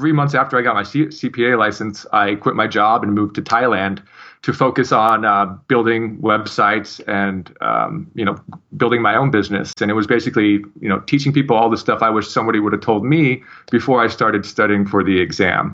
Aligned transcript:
three 0.00 0.12
months 0.12 0.34
after 0.34 0.56
I 0.56 0.62
got 0.62 0.74
my 0.74 0.82
C- 0.82 1.06
CPA 1.06 1.58
license, 1.58 2.06
I 2.12 2.34
quit 2.36 2.56
my 2.56 2.66
job 2.66 3.02
and 3.02 3.12
moved 3.12 3.34
to 3.34 3.42
Thailand 3.42 4.02
to 4.42 4.54
focus 4.54 4.92
on 4.92 5.26
uh, 5.26 5.44
building 5.68 6.16
websites 6.18 7.06
and 7.06 7.54
um, 7.60 8.10
you 8.14 8.24
know 8.24 8.36
building 8.78 9.02
my 9.02 9.14
own 9.14 9.30
business. 9.30 9.74
And 9.80 9.90
it 9.90 9.94
was 9.94 10.06
basically 10.06 10.64
you 10.80 10.88
know 10.88 11.00
teaching 11.00 11.34
people 11.34 11.54
all 11.54 11.68
the 11.68 11.76
stuff 11.76 12.00
I 12.00 12.08
wish 12.08 12.28
somebody 12.28 12.60
would 12.60 12.72
have 12.72 12.80
told 12.80 13.04
me 13.04 13.42
before 13.70 14.02
I 14.02 14.08
started 14.08 14.46
studying 14.46 14.86
for 14.86 15.04
the 15.04 15.20
exam. 15.20 15.72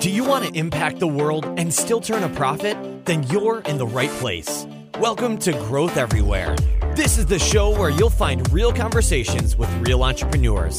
Do 0.00 0.10
you 0.10 0.22
want 0.22 0.44
to 0.44 0.52
impact 0.52 1.00
the 1.00 1.08
world 1.08 1.46
and 1.58 1.72
still 1.72 2.02
turn 2.02 2.22
a 2.22 2.28
profit? 2.28 2.76
Then 3.06 3.22
you're 3.24 3.60
in 3.60 3.78
the 3.78 3.86
right 3.86 4.10
place. 4.20 4.66
Welcome 5.00 5.38
to 5.38 5.52
Growth 5.52 5.96
Everywhere. 5.96 6.54
This 6.94 7.16
is 7.16 7.26
the 7.26 7.38
show 7.38 7.70
where 7.70 7.90
you'll 7.90 8.10
find 8.10 8.52
real 8.52 8.72
conversations 8.72 9.56
with 9.56 9.72
real 9.88 10.04
entrepreneurs 10.04 10.78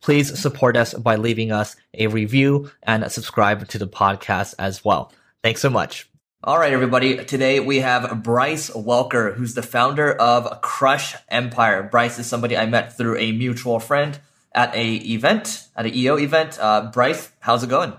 please 0.00 0.38
support 0.38 0.76
us 0.76 0.94
by 0.94 1.16
leaving 1.16 1.52
us 1.52 1.76
a 1.94 2.06
review 2.06 2.70
and 2.82 3.10
subscribe 3.10 3.68
to 3.68 3.78
the 3.78 3.88
podcast 3.88 4.54
as 4.58 4.84
well. 4.84 5.12
Thanks 5.42 5.60
so 5.60 5.70
much. 5.70 6.08
All 6.44 6.58
right, 6.58 6.72
everybody. 6.72 7.24
Today 7.24 7.58
we 7.58 7.80
have 7.80 8.22
Bryce 8.22 8.70
Welker, 8.70 9.34
who's 9.34 9.54
the 9.54 9.62
founder 9.62 10.12
of 10.12 10.60
Crush 10.60 11.16
Empire. 11.28 11.82
Bryce 11.82 12.18
is 12.18 12.26
somebody 12.26 12.56
I 12.56 12.66
met 12.66 12.96
through 12.96 13.18
a 13.18 13.32
mutual 13.32 13.80
friend 13.80 14.18
at 14.52 14.74
a 14.74 14.94
event, 14.94 15.66
at 15.76 15.86
an 15.86 15.94
EO 15.94 16.16
event. 16.16 16.58
Uh, 16.60 16.90
Bryce, 16.92 17.30
how's 17.40 17.64
it 17.64 17.70
going? 17.70 17.92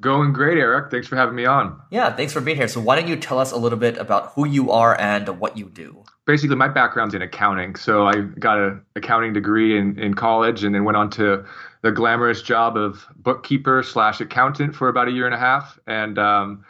Going 0.00 0.32
great, 0.32 0.58
Eric. 0.58 0.90
Thanks 0.90 1.06
for 1.06 1.14
having 1.14 1.36
me 1.36 1.44
on. 1.44 1.80
Yeah, 1.90 2.14
thanks 2.14 2.32
for 2.32 2.40
being 2.40 2.56
here. 2.56 2.66
So, 2.66 2.80
why 2.80 2.96
don't 2.96 3.08
you 3.08 3.16
tell 3.16 3.38
us 3.38 3.52
a 3.52 3.56
little 3.56 3.78
bit 3.78 3.96
about 3.96 4.32
who 4.32 4.44
you 4.44 4.72
are 4.72 4.98
and 5.00 5.38
what 5.38 5.56
you 5.56 5.66
do? 5.66 6.03
Basically, 6.26 6.56
my 6.56 6.68
background's 6.68 7.14
in 7.14 7.22
accounting. 7.22 7.76
So, 7.76 8.06
I 8.06 8.20
got 8.22 8.58
an 8.58 8.82
accounting 8.96 9.32
degree 9.32 9.78
in, 9.78 9.98
in 9.98 10.14
college 10.14 10.64
and 10.64 10.74
then 10.74 10.84
went 10.84 10.96
on 10.96 11.10
to 11.10 11.44
the 11.82 11.92
glamorous 11.92 12.40
job 12.40 12.76
of 12.76 13.06
bookkeeper 13.16 13.82
slash 13.82 14.20
accountant 14.20 14.74
for 14.74 14.88
about 14.88 15.06
a 15.06 15.10
year 15.10 15.26
and 15.26 15.34
a 15.34 15.38
half 15.38 15.78
and 15.86 16.18
um, 16.18 16.64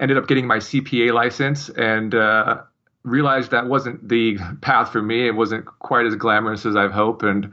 ended 0.00 0.16
up 0.16 0.26
getting 0.26 0.46
my 0.46 0.56
CPA 0.56 1.14
license 1.14 1.68
and 1.68 2.16
uh, 2.16 2.60
realized 3.04 3.52
that 3.52 3.66
wasn't 3.66 4.08
the 4.08 4.38
path 4.60 4.90
for 4.90 5.02
me. 5.02 5.28
It 5.28 5.36
wasn't 5.36 5.66
quite 5.66 6.04
as 6.04 6.16
glamorous 6.16 6.66
as 6.66 6.74
I've 6.74 6.90
hoped. 6.90 7.22
And 7.22 7.52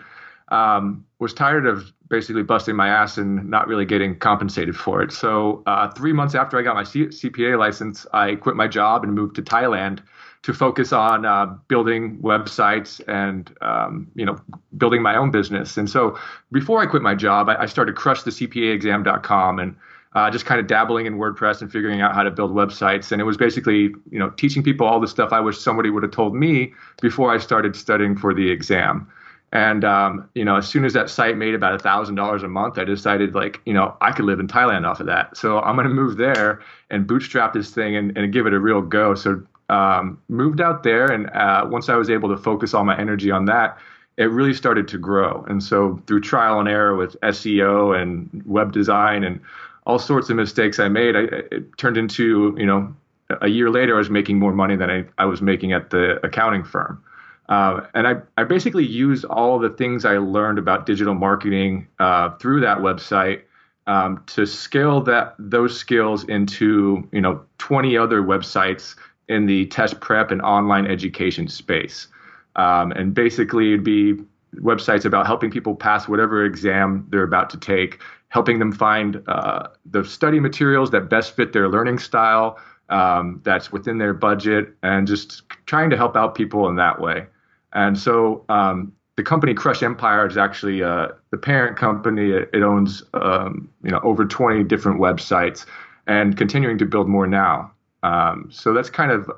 um, 0.49 1.05
was 1.19 1.33
tired 1.33 1.67
of 1.67 1.91
basically 2.09 2.43
busting 2.43 2.75
my 2.75 2.87
ass 2.87 3.17
and 3.17 3.49
not 3.49 3.67
really 3.67 3.85
getting 3.85 4.17
compensated 4.17 4.75
for 4.75 5.01
it. 5.01 5.11
So 5.11 5.61
uh, 5.65 5.89
three 5.91 6.13
months 6.13 6.35
after 6.35 6.57
I 6.57 6.61
got 6.61 6.75
my 6.75 6.83
C- 6.83 7.07
CPA 7.07 7.59
license, 7.59 8.07
I 8.13 8.35
quit 8.35 8.55
my 8.55 8.67
job 8.67 9.03
and 9.03 9.13
moved 9.13 9.35
to 9.35 9.41
Thailand 9.41 9.99
to 10.47 10.53
focus 10.53 10.93
on 10.93 11.25
uh, 11.25 11.45
building 11.67 12.17
websites 12.19 13.01
and 13.05 13.53
um, 13.59 14.09
you 14.15 14.25
know 14.25 14.37
building 14.77 15.01
my 15.01 15.13
own 15.13 15.29
business. 15.29 15.75
And 15.75 15.89
so 15.89 16.17
before 16.53 16.81
I 16.81 16.85
quit 16.85 17.01
my 17.01 17.15
job, 17.15 17.49
I, 17.49 17.63
I 17.63 17.65
started 17.65 17.95
crushthecpaexam.com 17.95 19.59
and 19.59 19.75
uh, 20.13 20.31
just 20.31 20.45
kind 20.45 20.61
of 20.61 20.67
dabbling 20.67 21.05
in 21.05 21.17
WordPress 21.17 21.61
and 21.61 21.69
figuring 21.69 21.99
out 21.99 22.15
how 22.15 22.23
to 22.23 22.31
build 22.31 22.51
websites. 22.51 23.11
And 23.11 23.19
it 23.19 23.25
was 23.25 23.35
basically 23.35 23.93
you 24.09 24.17
know 24.17 24.29
teaching 24.37 24.63
people 24.63 24.87
all 24.87 25.01
the 25.01 25.07
stuff 25.09 25.33
I 25.33 25.41
wish 25.41 25.57
somebody 25.57 25.89
would 25.89 26.03
have 26.03 26.13
told 26.13 26.33
me 26.33 26.71
before 27.01 27.29
I 27.29 27.39
started 27.39 27.75
studying 27.75 28.15
for 28.15 28.33
the 28.33 28.49
exam. 28.49 29.05
And 29.51 29.83
um, 29.83 30.29
you 30.33 30.45
know, 30.45 30.55
as 30.55 30.65
soon 30.65 30.85
as 30.85 30.93
that 30.93 31.09
site 31.09 31.35
made 31.35 31.55
about 31.55 31.73
a 31.73 31.79
thousand 31.79 32.15
dollars 32.15 32.41
a 32.43 32.47
month, 32.47 32.77
I 32.77 32.85
decided 32.85 33.35
like, 33.35 33.59
you 33.65 33.73
know, 33.73 33.97
I 33.99 34.13
could 34.13 34.23
live 34.23 34.39
in 34.39 34.47
Thailand 34.47 34.87
off 34.87 35.01
of 35.01 35.07
that. 35.07 35.35
So 35.35 35.59
I'm 35.59 35.75
going 35.75 35.89
to 35.89 35.93
move 35.93 36.15
there 36.15 36.61
and 36.89 37.05
bootstrap 37.05 37.51
this 37.51 37.71
thing 37.71 37.97
and, 37.97 38.17
and 38.17 38.31
give 38.31 38.47
it 38.47 38.53
a 38.53 38.59
real 38.61 38.81
go. 38.81 39.13
So 39.13 39.43
um, 39.69 40.21
moved 40.29 40.61
out 40.61 40.83
there, 40.83 41.11
and 41.11 41.29
uh, 41.31 41.65
once 41.69 41.89
I 41.89 41.95
was 41.95 42.09
able 42.09 42.29
to 42.29 42.37
focus 42.37 42.73
all 42.73 42.83
my 42.83 42.97
energy 42.97 43.31
on 43.31 43.45
that, 43.45 43.77
it 44.17 44.25
really 44.25 44.53
started 44.53 44.87
to 44.89 44.97
grow. 44.97 45.45
And 45.47 45.63
so 45.63 46.01
through 46.07 46.21
trial 46.21 46.59
and 46.59 46.67
error 46.67 46.95
with 46.95 47.19
SEO 47.21 47.99
and 47.99 48.43
web 48.45 48.71
design 48.71 49.23
and 49.23 49.39
all 49.85 49.99
sorts 49.99 50.29
of 50.29 50.35
mistakes 50.35 50.79
I 50.79 50.89
made, 50.89 51.15
I, 51.15 51.21
it 51.51 51.77
turned 51.77 51.97
into 51.97 52.55
you 52.57 52.65
know 52.65 52.95
a 53.41 53.47
year 53.47 53.69
later 53.69 53.95
I 53.95 53.99
was 53.99 54.09
making 54.09 54.39
more 54.39 54.53
money 54.53 54.75
than 54.75 54.89
I, 54.89 55.05
I 55.17 55.25
was 55.25 55.41
making 55.41 55.73
at 55.73 55.89
the 55.89 56.25
accounting 56.25 56.63
firm. 56.63 57.03
Uh, 57.49 57.85
and 57.93 58.07
I, 58.07 58.15
I 58.37 58.43
basically 58.43 58.85
used 58.85 59.23
all 59.25 59.57
the 59.57 59.69
things 59.69 60.03
I 60.03 60.17
learned 60.17 60.59
about 60.59 60.85
digital 60.85 61.13
marketing 61.13 61.87
uh, 61.99 62.31
through 62.37 62.59
that 62.61 62.79
website 62.79 63.43
um, 63.85 64.21
to 64.27 64.45
scale 64.45 64.99
that 65.01 65.35
those 65.39 65.77
skills 65.77 66.25
into 66.25 67.07
you 67.11 67.21
know 67.21 67.41
20 67.57 67.97
other 67.97 68.21
websites 68.21 68.95
in 69.27 69.45
the 69.45 69.65
test 69.67 69.99
prep 69.99 70.31
and 70.31 70.41
online 70.41 70.85
education 70.87 71.47
space. 71.47 72.07
Um, 72.55 72.91
and 72.91 73.13
basically, 73.13 73.69
it'd 73.69 73.83
be 73.83 74.15
websites 74.55 75.05
about 75.05 75.25
helping 75.25 75.51
people 75.51 75.75
pass 75.75 76.07
whatever 76.07 76.43
exam 76.43 77.05
they're 77.09 77.23
about 77.23 77.49
to 77.51 77.57
take, 77.57 77.99
helping 78.29 78.59
them 78.59 78.71
find 78.71 79.21
uh, 79.27 79.67
the 79.85 80.03
study 80.03 80.39
materials 80.39 80.91
that 80.91 81.09
best 81.09 81.35
fit 81.35 81.53
their 81.53 81.69
learning 81.69 81.99
style, 81.99 82.57
um, 82.89 83.41
that's 83.43 83.71
within 83.71 83.97
their 83.97 84.13
budget, 84.13 84.73
and 84.81 85.07
just 85.07 85.43
trying 85.65 85.89
to 85.89 85.97
help 85.97 86.15
out 86.15 86.35
people 86.35 86.67
in 86.69 86.75
that 86.75 86.99
way. 86.99 87.25
And 87.73 87.97
so 87.97 88.45
um, 88.49 88.93
the 89.17 89.23
company 89.23 89.53
Crush 89.53 89.83
Empire 89.83 90.25
is 90.25 90.37
actually 90.37 90.81
uh, 90.83 91.09
the 91.31 91.37
parent 91.37 91.77
company. 91.77 92.31
It, 92.31 92.63
owns 92.63 93.03
um, 93.13 93.69
you 93.83 93.91
know 93.91 93.99
over 94.03 94.25
20 94.25 94.63
different 94.63 94.99
websites 94.99 95.65
and 96.05 96.37
continuing 96.37 96.77
to 96.77 96.85
build 96.85 97.09
more 97.09 97.27
now. 97.27 97.71
Um, 98.03 98.49
so 98.51 98.73
that's 98.73 98.89
kind 98.89 99.11
of 99.11 99.29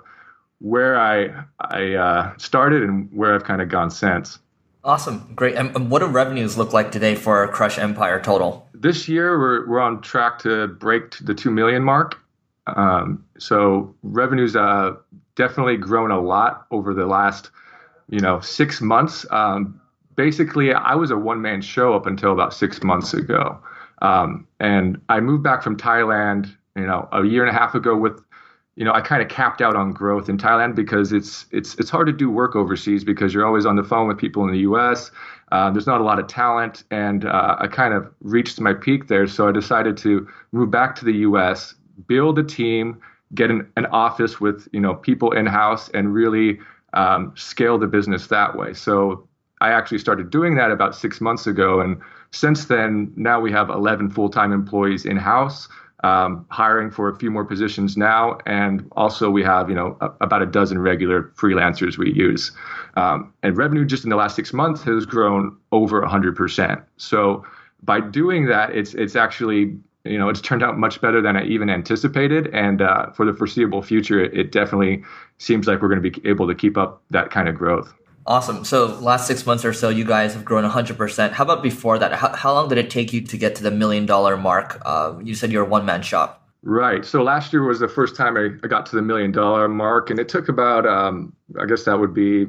where 0.60 1.00
I 1.00 1.46
I 1.60 1.94
uh, 1.94 2.38
started 2.38 2.84
and 2.84 3.10
where 3.12 3.34
I've 3.34 3.44
kind 3.44 3.62
of 3.62 3.70
gone 3.70 3.92
since. 3.92 4.40
Awesome, 4.84 5.32
great. 5.36 5.56
And 5.56 5.92
what 5.92 6.00
do 6.00 6.06
revenues 6.06 6.58
look 6.58 6.74
like 6.74 6.92
today 6.92 7.16
for 7.16 7.48
Crush 7.50 7.78
Empire 7.78 8.22
total? 8.22 8.68
This 8.74 9.08
year 9.08 9.38
we're 9.38 9.68
we're 9.68 9.80
on 9.80 10.02
track 10.02 10.40
to 10.40 10.68
break 10.68 11.18
the 11.20 11.34
two 11.34 11.52
million 11.52 11.84
mark. 11.84 12.20
Um, 12.68 13.26
so 13.38 13.96
revenues 14.04 14.56
uh, 14.56 14.96
definitely 15.36 15.78
grown 15.78 16.12
a 16.12 16.20
lot 16.20 16.68
over 16.72 16.94
the 16.94 17.06
last 17.06 17.50
you 18.10 18.20
know, 18.20 18.40
six 18.40 18.82
months. 18.82 19.26
Um, 19.30 19.80
basically, 20.16 20.74
I 20.74 20.96
was 20.96 21.12
a 21.12 21.18
one 21.18 21.42
man 21.42 21.62
show 21.62 21.94
up 21.94 22.06
until 22.06 22.32
about 22.32 22.54
six 22.54 22.84
months 22.84 23.14
ago. 23.14 23.60
Um, 24.02 24.48
and 24.60 25.00
I 25.10 25.20
moved 25.20 25.44
back 25.44 25.62
from 25.62 25.78
Thailand, 25.78 26.56
you 26.76 26.86
know, 26.86 27.08
a 27.12 27.24
year 27.24 27.46
and 27.46 27.56
a 27.56 27.60
half 27.60 27.76
ago 27.76 27.96
with, 27.96 28.22
you 28.80 28.86
know, 28.86 28.94
I 28.94 29.02
kind 29.02 29.22
of 29.22 29.28
capped 29.28 29.62
out 29.62 29.76
on 29.76 29.92
growth 29.92 30.30
in 30.30 30.38
Thailand 30.38 30.74
because 30.74 31.12
it's 31.12 31.46
it's 31.52 31.76
it's 31.76 31.90
hard 31.90 32.08
to 32.08 32.14
do 32.14 32.32
work 32.32 32.56
overseas 32.56 33.04
because 33.04 33.34
you're 33.34 33.46
always 33.46 33.66
on 33.66 33.76
the 33.76 33.84
phone 33.84 34.08
with 34.08 34.18
people 34.18 34.46
in 34.46 34.54
the 34.54 34.60
U.S. 34.60 35.12
Uh, 35.52 35.70
there's 35.70 35.86
not 35.86 36.00
a 36.00 36.04
lot 36.06 36.18
of 36.18 36.28
talent, 36.28 36.86
and 36.90 37.26
uh, 37.26 37.58
I 37.60 37.68
kind 37.68 37.94
of 37.94 38.10
reached 38.22 38.58
my 38.62 38.74
peak 38.74 39.10
there. 39.10 39.28
So 39.28 39.50
I 39.50 39.52
decided 39.52 39.98
to 39.98 40.26
move 40.54 40.72
back 40.72 40.96
to 40.96 41.04
the 41.04 41.12
U.S., 41.12 41.76
build 42.08 42.40
a 42.40 42.44
team, 42.44 43.02
get 43.36 43.52
an, 43.52 43.70
an 43.76 43.86
office 43.88 44.40
with 44.40 44.70
you 44.72 44.80
know 44.80 44.94
people 44.94 45.34
in 45.34 45.46
house, 45.46 45.90
and 45.90 46.14
really 46.14 46.58
um, 46.94 47.34
scale 47.36 47.78
the 47.78 47.88
business 47.88 48.28
that 48.28 48.58
way. 48.58 48.74
So 48.74 49.28
I 49.60 49.72
actually 49.74 50.00
started 50.00 50.30
doing 50.30 50.56
that 50.56 50.72
about 50.72 50.96
six 50.96 51.20
months 51.20 51.48
ago. 51.48 51.82
And 51.82 52.00
since 52.32 52.66
then, 52.66 53.12
now 53.18 53.42
we 53.42 53.52
have 53.52 53.70
11 53.70 54.12
full 54.12 54.30
time 54.30 54.54
employees 54.54 55.06
in 55.06 55.18
house. 55.18 55.68
Um, 56.02 56.46
hiring 56.50 56.92
for 56.92 57.10
a 57.10 57.16
few 57.18 57.30
more 57.30 57.44
positions 57.44 57.98
now, 57.98 58.38
and 58.46 58.88
also 58.94 59.30
we 59.30 59.44
have 59.44 59.70
you 59.70 59.76
know 59.76 59.98
a, 60.00 60.12
about 60.22 60.42
a 60.42 60.46
dozen 60.46 60.80
regular 60.80 61.24
freelancers 61.36 61.98
we 61.98 62.14
use. 62.14 62.52
Um, 62.96 63.34
and 63.44 63.58
revenue 63.58 63.86
just 63.86 64.04
in 64.04 64.10
the 64.10 64.16
last 64.16 64.36
six 64.36 64.54
months 64.54 64.82
has 64.84 65.06
grown 65.06 65.56
over 65.72 66.02
100%. 66.02 66.84
So 66.98 67.46
by 67.84 68.00
doing 68.00 68.48
that, 68.48 68.76
it's 68.76 68.94
it's 68.94 69.16
actually 69.16 69.78
you 70.06 70.18
know, 70.18 70.30
it's 70.30 70.42
turned 70.42 70.64
out 70.64 70.78
much 70.78 71.02
better 71.02 71.22
than 71.22 71.36
I 71.36 71.44
even 71.44 71.70
anticipated. 71.70 72.48
And 72.48 72.82
uh, 72.82 73.12
for 73.12 73.26
the 73.26 73.34
foreseeable 73.34 73.82
future, 73.82 74.24
it, 74.24 74.34
it 74.34 74.52
definitely 74.52 75.04
seems 75.38 75.68
like 75.68 75.82
we're 75.82 75.90
going 75.90 76.02
to 76.02 76.10
be 76.10 76.28
able 76.30 76.48
to 76.48 76.56
keep 76.56 76.78
up 76.78 77.02
that 77.10 77.32
kind 77.32 77.50
of 77.50 77.56
growth. 77.56 77.94
Awesome. 78.30 78.64
So 78.64 78.86
last 79.00 79.26
six 79.26 79.48
months 79.48 79.66
or 79.66 79.74
so, 79.74 79.90
you 79.90 80.06
guys 80.06 80.36
have 80.36 80.46
grown 80.46 80.64
100%. 80.64 81.32
How 81.32 81.44
about 81.44 81.64
before 81.64 81.98
that? 81.98 82.14
How, 82.14 82.36
how 82.36 82.54
long 82.54 82.70
did 82.70 82.78
it 82.78 82.92
take 82.92 83.12
you 83.12 83.22
to 83.22 83.38
get 83.38 83.56
to 83.56 83.64
the 83.64 83.72
million 83.72 84.06
dollar 84.06 84.38
mark? 84.38 84.80
Uh, 84.86 85.16
you 85.24 85.34
said 85.34 85.52
you're 85.52 85.66
a 85.66 85.68
one 85.68 85.84
man 85.84 86.04
shop. 86.04 86.48
Right. 86.62 87.04
So 87.04 87.24
last 87.24 87.52
year 87.52 87.64
was 87.64 87.80
the 87.80 87.88
first 87.88 88.16
time 88.16 88.38
I, 88.38 88.50
I 88.64 88.68
got 88.68 88.86
to 88.86 88.96
the 88.96 89.02
million 89.02 89.32
dollar 89.32 89.68
mark, 89.68 90.12
and 90.12 90.20
it 90.20 90.30
took 90.30 90.48
about, 90.48 90.86
um, 90.86 91.34
I 91.60 91.66
guess 91.66 91.86
that 91.86 92.00
would 92.00 92.14
be 92.14 92.46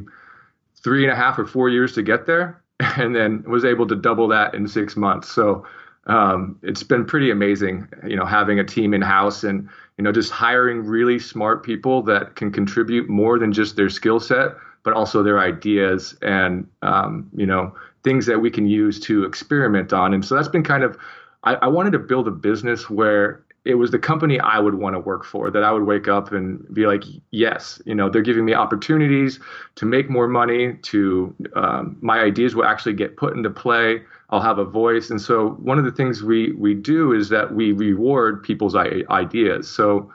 three 0.85 1.03
and 1.03 1.11
a 1.11 1.17
half 1.17 1.39
or 1.39 1.47
four 1.47 1.71
years 1.71 1.95
to 1.95 2.03
get 2.03 2.27
there, 2.27 2.63
and 2.81 3.17
then 3.17 3.43
was 3.45 3.65
able 3.65 3.87
to 3.87 3.97
double 3.97 4.29
that 4.29 4.55
in 4.55 4.69
six 4.69 4.97
months. 4.97 5.33
So 5.33 5.65
um, 6.09 6.59
it's 6.63 6.83
been 6.83 7.07
pretty 7.07 7.31
amazing, 7.31 7.89
you 8.07 8.17
know, 8.17 8.27
having 8.27 8.59
a 8.59 8.65
team 8.65 8.93
in 8.93 9.01
house 9.01 9.45
and 9.45 9.67
you 9.97 10.05
know 10.05 10.13
just 10.13 10.31
hiring 10.31 10.85
really 10.85 11.19
smart 11.19 11.63
people 11.63 12.03
that 12.03 12.37
can 12.37 12.53
contribute 12.53 13.09
more 13.09 13.39
than 13.39 13.51
just 13.51 13.77
their 13.77 13.89
skill 13.89 14.21
set, 14.21 14.57
but 14.83 14.93
also 14.93 15.23
their 15.23 15.39
ideas 15.39 16.17
and 16.23 16.67
um, 16.83 17.29
you 17.35 17.47
know 17.47 17.75
things 18.03 18.27
that 18.27 18.39
we 18.41 18.51
can 18.51 18.67
use 18.67 18.99
to 18.99 19.25
experiment 19.25 19.93
on. 19.93 20.15
And 20.15 20.25
so 20.25 20.35
that's 20.35 20.49
been 20.49 20.65
kind 20.65 20.83
of 20.83 20.97
I, 21.45 21.55
I 21.55 21.67
wanted 21.69 21.93
to 21.93 21.99
build 21.99 22.29
a 22.29 22.33
business 22.33 22.89
where 22.91 23.45
it 23.65 23.75
was 23.75 23.91
the 23.91 23.99
company 23.99 24.41
I 24.41 24.59
would 24.59 24.75
want 24.75 24.95
to 24.95 25.01
work 25.01 25.25
for 25.25 25.51
that 25.51 25.63
I 25.63 25.71
would 25.71 25.83
wake 25.83 26.09
up 26.09 26.33
and 26.33 26.67
be 26.73 26.87
like, 26.87 27.05
yes, 27.31 27.81
you 27.85 27.95
know, 27.95 28.09
they're 28.09 28.23
giving 28.23 28.45
me 28.45 28.55
opportunities 28.55 29.39
to 29.75 29.85
make 29.85 30.09
more 30.09 30.27
money, 30.27 30.75
to 30.83 31.35
um, 31.55 31.97
my 32.01 32.21
ideas 32.21 32.55
will 32.55 32.65
actually 32.65 32.95
get 32.95 33.19
put 33.19 33.37
into 33.37 33.51
play. 33.51 34.03
I'll 34.31 34.41
have 34.41 34.59
a 34.59 34.65
voice. 34.65 35.11
And 35.11 35.21
so 35.21 35.51
one 35.63 35.79
of 35.79 35.85
the 35.85 35.91
things 35.91 36.23
we, 36.23 36.53
we 36.53 36.73
do 36.73 37.13
is 37.13 37.29
that 37.31 37.55
we 37.55 37.73
reward 37.73 38.43
people's 38.43 38.75
ideas. 38.75 39.69
So 39.69 40.11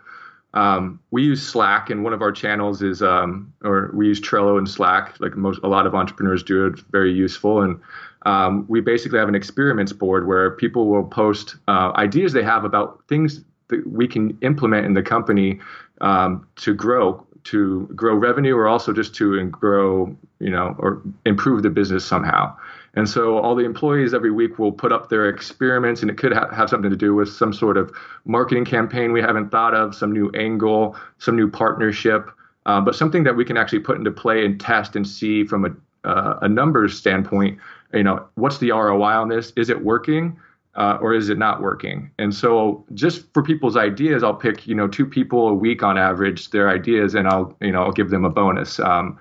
um, 0.55 0.99
we 1.11 1.23
use 1.23 1.45
Slack, 1.45 1.89
and 1.89 2.03
one 2.03 2.13
of 2.13 2.21
our 2.21 2.31
channels 2.31 2.81
is, 2.81 3.01
um, 3.01 3.53
or 3.63 3.91
we 3.93 4.07
use 4.07 4.21
Trello 4.21 4.57
and 4.57 4.67
Slack, 4.67 5.19
like 5.19 5.35
most 5.35 5.59
a 5.63 5.67
lot 5.67 5.85
of 5.85 5.93
entrepreneurs 5.93 6.43
do. 6.43 6.67
It's 6.67 6.81
very 6.81 7.13
useful, 7.13 7.61
and 7.61 7.79
um, 8.25 8.65
we 8.67 8.81
basically 8.81 9.19
have 9.19 9.27
an 9.27 9.35
experiments 9.35 9.93
board 9.93 10.27
where 10.27 10.51
people 10.51 10.87
will 10.87 11.03
post 11.03 11.57
uh, 11.67 11.91
ideas 11.95 12.33
they 12.33 12.43
have 12.43 12.63
about 12.63 13.03
things 13.07 13.41
that 13.67 13.85
we 13.85 14.07
can 14.07 14.37
implement 14.41 14.85
in 14.85 14.93
the 14.93 15.03
company 15.03 15.59
um, 16.01 16.47
to 16.55 16.73
grow, 16.73 17.25
to 17.43 17.87
grow 17.93 18.15
revenue, 18.15 18.55
or 18.55 18.67
also 18.67 18.93
just 18.93 19.13
to 19.15 19.43
grow, 19.47 20.15
you 20.39 20.49
know, 20.49 20.75
or 20.79 21.01
improve 21.25 21.63
the 21.63 21.69
business 21.69 22.05
somehow. 22.05 22.55
And 22.95 23.09
so 23.09 23.37
all 23.37 23.55
the 23.55 23.65
employees 23.65 24.13
every 24.13 24.31
week 24.31 24.57
will 24.57 24.71
put 24.71 24.91
up 24.91 25.09
their 25.09 25.27
experiments, 25.27 26.01
and 26.01 26.09
it 26.09 26.17
could 26.17 26.33
ha- 26.33 26.49
have 26.53 26.69
something 26.69 26.89
to 26.89 26.95
do 26.95 27.13
with 27.13 27.29
some 27.29 27.53
sort 27.53 27.77
of 27.77 27.91
marketing 28.25 28.65
campaign 28.65 29.11
we 29.11 29.21
haven't 29.21 29.49
thought 29.49 29.73
of, 29.73 29.93
some 29.93 30.11
new 30.11 30.29
angle, 30.31 30.95
some 31.17 31.35
new 31.35 31.49
partnership, 31.49 32.31
uh, 32.65 32.79
but 32.79 32.95
something 32.95 33.23
that 33.23 33.35
we 33.35 33.43
can 33.43 33.57
actually 33.57 33.79
put 33.79 33.97
into 33.97 34.11
play 34.11 34.45
and 34.45 34.59
test 34.59 34.95
and 34.95 35.07
see 35.07 35.43
from 35.43 35.65
a, 35.65 36.07
uh, 36.07 36.39
a 36.41 36.47
numbers 36.47 36.97
standpoint 36.97 37.59
you 37.95 38.03
know, 38.03 38.25
what's 38.35 38.57
the 38.57 38.71
ROI 38.71 39.13
on 39.13 39.29
this? 39.29 39.53
Is 39.55 39.69
it 39.69 39.83
working? 39.83 40.37
Uh, 40.75 40.97
or 40.99 41.13
is 41.13 41.29
it 41.29 41.37
not 41.37 41.61
working? 41.61 42.11
And 42.19 42.35
so, 42.35 42.83
just 42.93 43.33
for 43.33 43.41
people's 43.41 43.77
ideas, 43.77 44.23
I'll 44.23 44.33
pick 44.33 44.67
you 44.67 44.75
know 44.75 44.89
two 44.89 45.05
people 45.05 45.47
a 45.47 45.53
week 45.53 45.83
on 45.83 45.97
average 45.97 46.49
their 46.49 46.69
ideas, 46.69 47.15
and 47.15 47.29
I'll 47.29 47.55
you 47.61 47.71
know 47.71 47.83
I'll 47.83 47.93
give 47.93 48.09
them 48.09 48.25
a 48.25 48.29
bonus. 48.29 48.77
Um, 48.81 49.17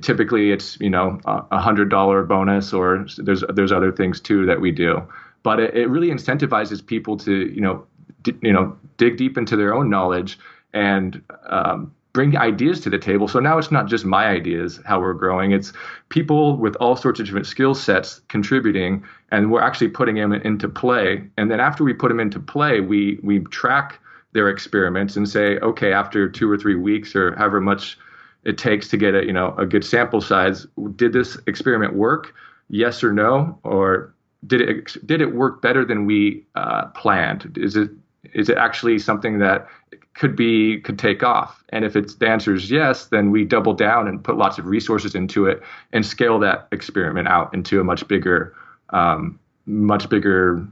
typically, 0.00 0.52
it's 0.52 0.78
you 0.80 0.90
know 0.90 1.20
a 1.24 1.58
hundred 1.58 1.88
dollar 1.88 2.22
bonus, 2.22 2.72
or 2.72 3.06
there's 3.18 3.44
there's 3.48 3.72
other 3.72 3.92
things 3.92 4.20
too 4.20 4.46
that 4.46 4.60
we 4.60 4.70
do. 4.70 5.02
But 5.42 5.60
it, 5.60 5.74
it 5.74 5.86
really 5.88 6.08
incentivizes 6.08 6.84
people 6.84 7.16
to 7.18 7.52
you 7.52 7.60
know 7.60 7.86
d- 8.22 8.36
you 8.42 8.52
know 8.52 8.76
dig 8.96 9.16
deep 9.16 9.36
into 9.36 9.56
their 9.56 9.74
own 9.74 9.90
knowledge 9.90 10.38
and 10.72 11.22
um, 11.46 11.92
bring 12.12 12.36
ideas 12.36 12.80
to 12.80 12.90
the 12.90 12.98
table. 12.98 13.26
So 13.26 13.40
now 13.40 13.58
it's 13.58 13.70
not 13.70 13.86
just 13.86 14.04
my 14.04 14.26
ideas 14.26 14.80
how 14.84 15.00
we're 15.00 15.14
growing. 15.14 15.52
It's 15.52 15.72
people 16.10 16.56
with 16.56 16.76
all 16.76 16.96
sorts 16.96 17.20
of 17.20 17.26
different 17.26 17.46
skill 17.46 17.74
sets 17.74 18.20
contributing, 18.28 19.02
and 19.30 19.50
we're 19.50 19.62
actually 19.62 19.88
putting 19.88 20.16
them 20.16 20.32
into 20.32 20.68
play. 20.68 21.24
And 21.36 21.50
then 21.50 21.60
after 21.60 21.84
we 21.84 21.92
put 21.92 22.08
them 22.08 22.20
into 22.20 22.38
play, 22.38 22.80
we 22.80 23.18
we 23.22 23.40
track 23.40 23.98
their 24.32 24.48
experiments 24.48 25.16
and 25.16 25.28
say, 25.28 25.58
okay, 25.58 25.92
after 25.92 26.28
two 26.28 26.50
or 26.50 26.56
three 26.56 26.74
weeks 26.74 27.14
or 27.14 27.36
however 27.36 27.60
much 27.60 27.98
it 28.44 28.58
takes 28.58 28.88
to 28.88 28.96
get 28.96 29.14
a 29.14 29.24
you 29.24 29.32
know 29.32 29.54
a 29.58 29.66
good 29.66 29.84
sample 29.84 30.20
size, 30.20 30.66
did 30.96 31.12
this 31.12 31.38
experiment 31.46 31.94
work? 31.94 32.34
Yes 32.68 33.04
or 33.04 33.12
no, 33.12 33.58
or 33.64 34.14
did 34.46 34.60
it 34.60 35.06
did 35.06 35.20
it 35.20 35.34
work 35.34 35.62
better 35.62 35.84
than 35.84 36.06
we 36.06 36.44
uh, 36.54 36.86
planned? 36.88 37.56
Is 37.56 37.76
it 37.76 37.90
is 38.34 38.48
it 38.48 38.56
actually 38.56 38.98
something 38.98 39.38
that 39.38 39.68
could 40.14 40.36
be 40.36 40.80
could 40.80 40.98
take 40.98 41.22
off 41.22 41.64
and 41.70 41.84
if 41.84 41.96
it's 41.96 42.16
the 42.16 42.28
answer 42.28 42.54
is 42.54 42.70
yes 42.70 43.06
then 43.06 43.30
we 43.30 43.44
double 43.44 43.72
down 43.72 44.06
and 44.06 44.22
put 44.22 44.36
lots 44.36 44.58
of 44.58 44.66
resources 44.66 45.14
into 45.14 45.46
it 45.46 45.62
and 45.92 46.04
scale 46.04 46.38
that 46.38 46.68
experiment 46.70 47.26
out 47.28 47.52
into 47.54 47.80
a 47.80 47.84
much 47.84 48.06
bigger 48.08 48.54
um, 48.90 49.38
much 49.66 50.08
bigger 50.08 50.66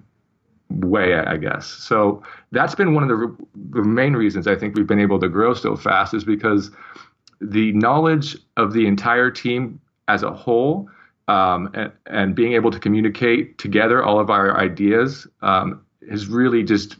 way 0.69 1.14
i 1.14 1.37
guess 1.37 1.66
so 1.66 2.23
that's 2.52 2.75
been 2.75 2.94
one 2.94 3.02
of 3.02 3.08
the, 3.08 3.37
the 3.70 3.82
main 3.82 4.12
reasons 4.12 4.46
i 4.46 4.55
think 4.55 4.76
we've 4.76 4.87
been 4.87 5.00
able 5.00 5.19
to 5.19 5.28
grow 5.28 5.55
so 5.55 5.75
fast 5.75 6.12
is 6.14 6.23
because 6.23 6.70
the 7.40 7.72
knowledge 7.72 8.37
of 8.56 8.72
the 8.72 8.87
entire 8.87 9.31
team 9.31 9.81
as 10.08 10.22
a 10.22 10.31
whole 10.31 10.88
um, 11.28 11.70
and, 11.75 11.92
and, 12.06 12.34
being 12.34 12.54
able 12.54 12.72
to 12.72 12.78
communicate 12.78 13.56
together 13.56 14.02
all 14.02 14.19
of 14.19 14.31
our 14.31 14.58
ideas 14.58 15.28
um, 15.42 15.81
has 16.10 16.26
really 16.26 16.64
just 16.64 16.96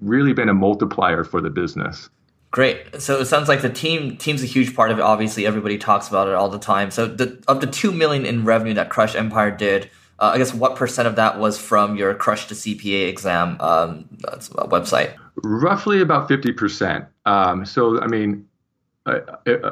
really 0.00 0.32
been 0.32 0.48
a 0.48 0.54
multiplier 0.54 1.22
for 1.22 1.40
the 1.40 1.50
business. 1.50 2.08
Great. 2.50 3.00
So 3.02 3.20
it 3.20 3.26
sounds 3.26 3.48
like 3.48 3.62
the 3.62 3.68
team 3.68 4.16
team's 4.16 4.42
a 4.42 4.46
huge 4.46 4.76
part 4.76 4.90
of 4.90 4.98
it. 4.98 5.02
Obviously, 5.02 5.44
everybody 5.44 5.76
talks 5.76 6.08
about 6.08 6.28
it 6.28 6.34
all 6.34 6.48
the 6.48 6.58
time. 6.58 6.90
So 6.92 7.06
the, 7.06 7.42
of 7.48 7.60
the 7.60 7.66
two 7.66 7.90
million 7.90 8.24
in 8.24 8.44
revenue 8.44 8.74
that 8.74 8.90
Crush 8.90 9.16
Empire 9.16 9.50
did, 9.50 9.90
uh, 10.20 10.30
I 10.34 10.38
guess 10.38 10.54
what 10.54 10.76
percent 10.76 11.08
of 11.08 11.16
that 11.16 11.38
was 11.38 11.58
from 11.58 11.96
your 11.96 12.14
Crush 12.14 12.46
the 12.46 12.54
CPA 12.54 13.08
exam 13.08 13.56
um, 13.60 14.04
website? 14.22 15.14
Roughly 15.42 16.00
about 16.00 16.28
fifty 16.28 16.52
percent. 16.52 17.06
Um, 17.26 17.66
so 17.66 18.00
I 18.00 18.06
mean, 18.06 18.46
uh, 19.06 19.20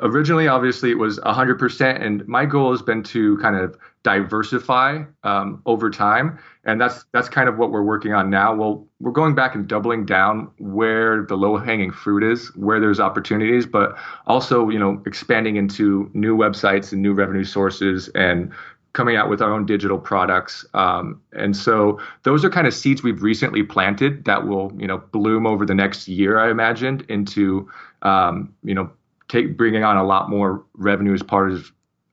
originally, 0.03 0.47
obviously, 0.47 0.91
it 0.91 0.99
was 0.99 1.19
100%. 1.21 2.03
And 2.03 2.27
my 2.29 2.45
goal 2.45 2.71
has 2.71 2.83
been 2.83 3.03
to 3.05 3.39
kind 3.39 3.57
of 3.57 3.77
diversify 4.03 5.05
um, 5.23 5.63
over 5.65 5.91
time. 5.91 6.39
And 6.65 6.81
that's 6.81 7.05
that's 7.13 7.29
kind 7.29 7.49
of 7.49 7.57
what 7.57 7.71
we're 7.71 7.83
working 7.83 8.13
on 8.13 8.29
now. 8.29 8.55
Well, 8.55 8.87
we're 9.01 9.13
going 9.13 9.35
back 9.35 9.55
and 9.55 9.67
doubling 9.67 10.05
down 10.05 10.51
where 10.59 11.25
the 11.25 11.37
low 11.37 11.57
hanging 11.57 11.93
fruit 11.93 12.23
is, 12.23 12.55
where 12.57 12.79
there's 12.79 13.01
opportunities, 13.01 13.65
but 13.65 13.97
also, 14.27 14.69
you 14.69 14.79
know, 14.79 15.03
expanding 15.07 15.57
into 15.57 16.11
new 16.13 16.37
websites 16.37 16.93
and 16.93 17.01
new 17.01 17.15
revenue 17.15 17.45
sources 17.45 18.09
and 18.15 18.53
coming 18.93 19.17
out 19.17 19.31
with 19.31 19.41
our 19.41 19.51
own 19.51 19.65
digital 19.65 19.99
products. 19.99 20.67
Um, 20.75 21.21
and 21.33 21.57
so 21.57 21.99
those 22.25 22.45
are 22.45 22.51
kind 22.51 22.67
of 22.67 22.75
seeds 22.75 23.03
we've 23.03 23.23
recently 23.23 23.63
planted 23.63 24.27
that 24.27 24.47
will, 24.47 24.71
you 24.77 24.87
know, 24.87 24.99
bloom 24.99 25.47
over 25.47 25.65
the 25.65 25.75
next 25.75 26.09
year, 26.09 26.39
I 26.39 26.51
imagined, 26.51 27.03
into, 27.09 27.71
um, 28.03 28.53
you 28.63 28.75
know, 28.75 28.91
take 29.33 29.57
bringing 29.57 29.83
on 29.83 29.97
a 29.97 30.05
lot 30.05 30.29
more 30.29 30.65
revenue 30.75 31.15
as 31.15 31.23
part 31.23 31.51
of 31.51 31.73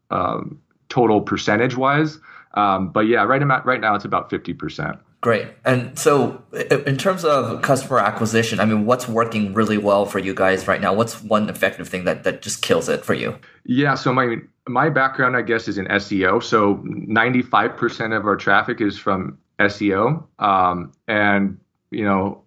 um, 0.10 0.60
total 0.88 1.22
percentage 1.22 1.76
wise. 1.76 2.18
Um, 2.56 2.90
but 2.90 3.02
yeah, 3.02 3.24
right 3.24 3.44
about 3.44 3.66
right 3.66 3.82
now 3.82 3.94
it's 3.94 4.06
about 4.06 4.30
fifty 4.30 4.54
percent. 4.54 4.98
Great. 5.22 5.48
And 5.66 6.00
so, 6.00 6.42
in 6.88 6.96
terms 6.98 7.26
of 7.26 7.62
customer 7.62 8.00
acquisition, 8.00 8.62
I 8.62 8.66
mean, 8.66 8.86
what's 8.86 9.06
working 9.06 9.54
really 9.54 9.78
well 9.78 10.06
for 10.06 10.18
you 10.18 10.34
guys 10.34 10.66
right 10.66 10.80
now? 10.80 10.94
What's 10.94 11.22
one 11.22 11.50
effective 11.50 11.90
thing 11.90 12.06
that, 12.06 12.24
that 12.24 12.42
just 12.42 12.62
kills 12.62 12.88
it 12.88 13.04
for 13.04 13.14
you? 13.14 13.38
Yeah. 13.66 13.96
So, 13.96 14.14
my 14.14 14.38
my 14.66 14.90
background, 14.90 15.36
I 15.36 15.42
guess, 15.42 15.68
is 15.68 15.78
in 15.78 15.88
SEO. 15.88 16.42
So, 16.42 16.76
95% 16.78 18.16
of 18.16 18.26
our 18.26 18.38
traffic 18.38 18.80
is 18.80 18.98
from 18.98 19.38
SEO. 19.60 20.24
Um, 20.40 20.94
and, 21.10 21.60
you 21.92 22.06
know, 22.06 22.42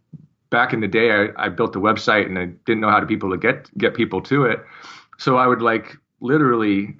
back 0.53 0.73
in 0.73 0.81
the 0.81 0.87
day, 0.87 1.11
I, 1.11 1.47
I 1.47 1.49
built 1.49 1.75
a 1.75 1.81
website 1.81 2.27
and 2.27 2.39
I 2.39 2.45
didn't 2.67 2.83
know 2.83 2.91
how 2.91 3.01
to 3.01 3.07
people 3.07 3.31
to 3.31 3.37
get 3.37 3.77
get 3.77 3.95
people 3.95 4.21
to 4.23 4.45
it. 4.45 4.61
So 5.19 5.37
I 5.39 5.49
would 5.49 5.63
like 5.63 5.97
literally 6.21 6.95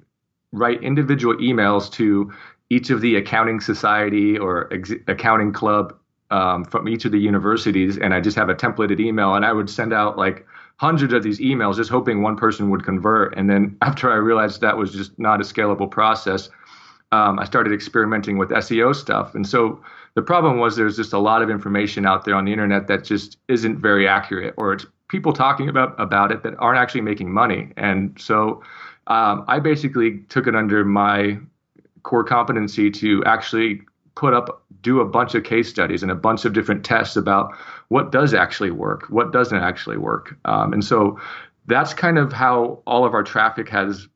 write 0.51 0.83
individual 0.83 1.35
emails 1.37 1.89
to 1.93 2.33
each 2.69 2.89
of 2.89 2.99
the 2.99 3.15
accounting 3.15 3.61
society 3.61 4.37
or 4.37 4.73
ex- 4.73 4.91
accounting 5.07 5.53
club 5.53 5.95
um, 6.31 6.65
from 6.65 6.89
each 6.89 7.05
of 7.05 7.11
the 7.11 7.19
universities, 7.19 7.97
and 7.97 8.13
I 8.13 8.19
just 8.19 8.35
have 8.35 8.49
a 8.49 8.55
templated 8.55 8.99
email, 8.99 9.35
and 9.35 9.45
I 9.45 9.53
would 9.53 9.69
send 9.69 9.93
out 9.93 10.17
like 10.17 10.45
hundreds 10.77 11.13
of 11.13 11.21
these 11.21 11.39
emails, 11.39 11.75
just 11.75 11.91
hoping 11.91 12.23
one 12.23 12.35
person 12.35 12.71
would 12.71 12.83
convert. 12.83 13.37
And 13.37 13.49
then 13.49 13.77
after 13.81 14.11
I 14.11 14.15
realized 14.15 14.61
that 14.61 14.77
was 14.77 14.91
just 14.91 15.17
not 15.19 15.39
a 15.39 15.43
scalable 15.43 15.89
process, 15.89 16.49
um, 17.11 17.37
I 17.37 17.45
started 17.45 17.71
experimenting 17.71 18.39
with 18.39 18.49
SEO 18.49 18.95
stuff, 18.95 19.35
and 19.35 19.47
so 19.47 19.79
the 20.15 20.21
problem 20.21 20.59
was 20.59 20.75
there's 20.75 20.95
just 20.95 21.13
a 21.13 21.19
lot 21.19 21.41
of 21.41 21.49
information 21.49 22.05
out 22.05 22.25
there 22.25 22.35
on 22.35 22.45
the 22.45 22.51
internet 22.51 22.87
that 22.87 23.03
just 23.03 23.37
isn't 23.47 23.79
very 23.79 24.07
accurate, 24.07 24.53
or 24.57 24.73
it's 24.73 24.85
people 25.09 25.33
talking 25.33 25.69
about 25.69 25.99
about 25.99 26.31
it 26.31 26.43
that 26.43 26.53
aren't 26.59 26.79
actually 26.79 27.01
making 27.01 27.31
money. 27.31 27.71
And 27.77 28.15
so 28.19 28.61
um, 29.07 29.43
I 29.47 29.59
basically 29.59 30.19
took 30.29 30.47
it 30.47 30.55
under 30.55 30.85
my 30.85 31.37
core 32.03 32.23
competency 32.23 32.91
to 32.91 33.23
actually 33.25 33.81
put 34.15 34.33
up, 34.33 34.63
do 34.81 34.99
a 34.99 35.05
bunch 35.05 35.33
of 35.33 35.43
case 35.43 35.69
studies 35.69 36.03
and 36.03 36.11
a 36.11 36.15
bunch 36.15 36.45
of 36.45 36.53
different 36.53 36.85
tests 36.85 37.15
about 37.15 37.53
what 37.87 38.11
does 38.11 38.33
actually 38.33 38.71
work, 38.71 39.05
what 39.09 39.31
doesn't 39.31 39.57
actually 39.57 39.97
work. 39.97 40.35
Um, 40.45 40.73
and 40.73 40.83
so 40.83 41.19
that's 41.65 41.93
kind 41.93 42.17
of 42.17 42.31
how 42.31 42.81
all 42.85 43.05
of 43.05 43.13
our 43.13 43.23
traffic 43.23 43.69
has 43.69 44.07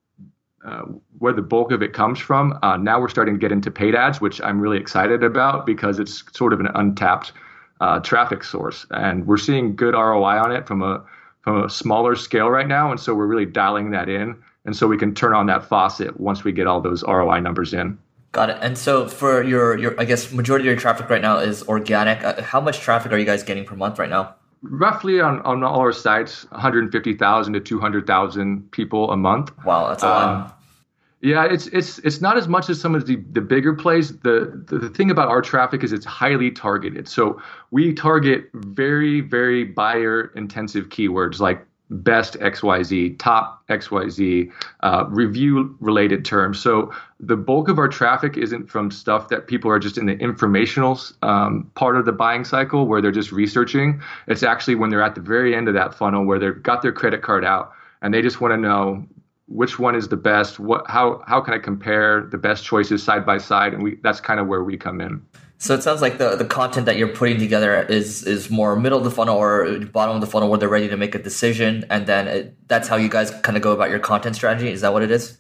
uh, 0.68 0.82
where 1.20 1.34
the 1.34 1.42
bulk 1.42 1.72
of 1.72 1.82
it 1.82 1.94
comes 1.94 2.20
from. 2.20 2.60
Uh, 2.62 2.76
now 2.78 3.00
we're 3.00 3.10
starting 3.10 3.34
to 3.34 3.40
get 3.40 3.52
into 3.52 3.72
paid 3.72 3.96
ads, 3.96 4.20
which 4.20 4.42
I'm 4.42 4.60
really 4.60 4.78
excited 4.78 5.24
about 5.24 5.66
because 5.66 5.98
it's 5.98 6.24
sort 6.34 6.52
of 6.52 6.60
an 6.60 6.68
untapped 6.76 7.32
uh, 7.80 8.00
traffic 8.00 8.44
source, 8.44 8.86
and 8.92 9.26
we're 9.26 9.38
seeing 9.38 9.76
good 9.76 9.94
ROI 9.94 10.44
on 10.44 10.52
it 10.52 10.68
from 10.68 10.82
a 10.82 11.04
from 11.42 11.64
a 11.64 11.70
smaller 11.70 12.16
scale 12.16 12.50
right 12.50 12.68
now, 12.68 12.92
and 12.92 13.00
so 13.00 13.16
we're 13.16 13.28
really 13.28 13.46
dialing 13.46 13.92
that 13.92 14.10
in, 14.10 14.36
and 14.66 14.76
so 14.76 14.88
we 14.88 14.98
can 14.98 15.16
turn 15.16 15.34
on 15.34 15.46
that 15.46 15.64
faucet 15.64 16.20
once 16.20 16.44
we 16.44 16.52
get 16.52 16.68
all 16.68 16.82
those 16.82 17.04
ROI 17.04 17.40
numbers 17.40 17.74
in. 17.74 17.98
Got 18.34 18.50
it. 18.50 18.58
And 18.62 18.78
so 18.78 19.08
for 19.08 19.42
your, 19.42 19.78
your 19.78 20.00
I 20.00 20.04
guess 20.04 20.32
majority 20.34 20.64
of 20.64 20.66
your 20.74 20.76
traffic 20.76 21.10
right 21.10 21.22
now 21.22 21.38
is 21.38 21.64
organic. 21.64 22.24
Uh, 22.24 22.42
how 22.42 22.60
much 22.60 22.82
traffic 22.82 23.12
are 23.12 23.18
you 23.18 23.26
guys 23.26 23.44
getting 23.44 23.64
per 23.64 23.76
month 23.76 23.98
right 23.98 24.10
now? 24.10 24.36
Roughly 24.62 25.22
on, 25.22 25.42
on 25.42 25.64
all 25.64 25.80
our 25.80 25.94
sites, 25.94 26.46
150,000 26.52 27.54
to 27.54 27.60
200,000 27.60 28.72
people 28.72 29.12
a 29.12 29.18
month. 29.18 29.52
Wow, 29.64 29.88
that's 29.88 30.04
a 30.04 30.08
lot. 30.08 30.36
Um, 30.36 30.54
yeah, 31.22 31.46
it's 31.46 31.68
it's 31.68 31.98
it's 32.00 32.22
not 32.22 32.38
as 32.38 32.48
much 32.48 32.70
as 32.70 32.80
some 32.80 32.94
of 32.94 33.08
the, 33.08 33.16
the 33.32 33.42
bigger 33.42 33.74
plays. 33.74 34.20
The, 34.20 34.64
the, 34.68 34.78
the 34.78 34.90
thing 34.90 35.10
about 35.10 35.30
our 35.30 35.42
traffic 35.42 35.84
is 35.84 35.92
it's 35.92 36.06
highly 36.06 36.52
targeted. 36.52 37.08
So 37.08 37.42
we 37.72 37.94
target 37.94 38.50
very 38.54 39.22
very 39.22 39.64
buyer 39.64 40.32
intensive 40.36 40.90
keywords 40.90 41.40
like 41.40 41.66
best 41.90 42.34
XYZ, 42.40 43.18
top 43.18 43.66
XYZ, 43.70 44.52
uh, 44.82 45.06
review 45.08 45.76
related 45.80 46.26
terms. 46.26 46.60
So 46.60 46.92
the 47.20 47.38
bulk 47.38 47.70
of 47.70 47.80
our 47.80 47.88
traffic 47.88 48.38
isn't 48.38 48.70
from 48.70 48.92
stuff 48.92 49.30
that 49.30 49.48
people 49.48 49.72
are 49.72 49.80
just 49.80 49.98
in 49.98 50.06
the 50.06 50.18
informational 50.18 51.00
um, 51.22 51.72
part 51.76 51.96
of 51.96 52.06
the 52.06 52.12
buying 52.12 52.44
cycle 52.44 52.88
where 52.88 53.02
they're 53.02 53.12
just 53.12 53.32
researching. 53.32 54.02
It's 54.28 54.44
actually 54.44 54.76
when 54.76 54.90
they're 54.90 55.02
at 55.02 55.16
the 55.16 55.22
very 55.22 55.56
end 55.56 55.68
of 55.68 55.74
that 55.76 55.94
funnel 55.94 56.26
where 56.26 56.40
they've 56.40 56.62
got 56.62 56.82
their 56.82 56.92
credit 56.92 57.22
card 57.22 57.46
out 57.46 57.72
and 58.02 58.14
they 58.14 58.22
just 58.22 58.42
want 58.42 58.52
to 58.52 58.58
know 58.58 59.08
which 59.48 59.80
one 59.80 59.96
is 59.96 60.10
the 60.10 60.18
best 60.18 60.60
what 60.60 60.86
how 60.88 61.24
how 61.28 61.40
can 61.42 61.54
i 61.54 61.58
compare 61.58 62.28
the 62.32 62.38
best 62.38 62.64
choices 62.64 63.02
side 63.02 63.26
by 63.26 63.38
side 63.38 63.74
and 63.74 63.82
we 63.84 63.96
that's 64.04 64.20
kind 64.20 64.40
of 64.40 64.48
where 64.48 64.64
we 64.64 64.78
come 64.78 65.02
in 65.02 65.22
so 65.60 65.74
it 65.74 65.82
sounds 65.82 66.02
like 66.02 66.20
the, 66.20 66.36
the 66.36 66.46
content 66.46 66.86
that 66.86 66.98
you're 66.98 67.08
putting 67.08 67.40
together 67.40 67.82
is 67.84 68.24
is 68.24 68.52
more 68.52 68.76
middle 68.76 69.00
of 69.00 69.04
the 69.04 69.12
funnel 69.12 69.38
or 69.38 69.80
bottom 69.80 70.16
of 70.16 70.22
the 70.22 70.28
funnel 70.28 70.50
where 70.50 70.60
they're 70.60 70.70
ready 70.70 70.88
to 70.88 70.98
make 70.98 71.16
a 71.16 71.20
decision, 71.20 71.84
and 71.90 72.06
then 72.06 72.28
it, 72.28 72.68
that's 72.68 72.88
how 72.88 72.96
you 72.96 73.10
guys 73.10 73.32
kind 73.42 73.58
of 73.58 73.64
go 73.64 73.72
about 73.72 73.90
your 73.90 74.00
content 74.00 74.36
strategy. 74.36 74.70
Is 74.70 74.82
that 74.82 74.94
what 74.94 75.02
it 75.02 75.10
is? 75.10 75.38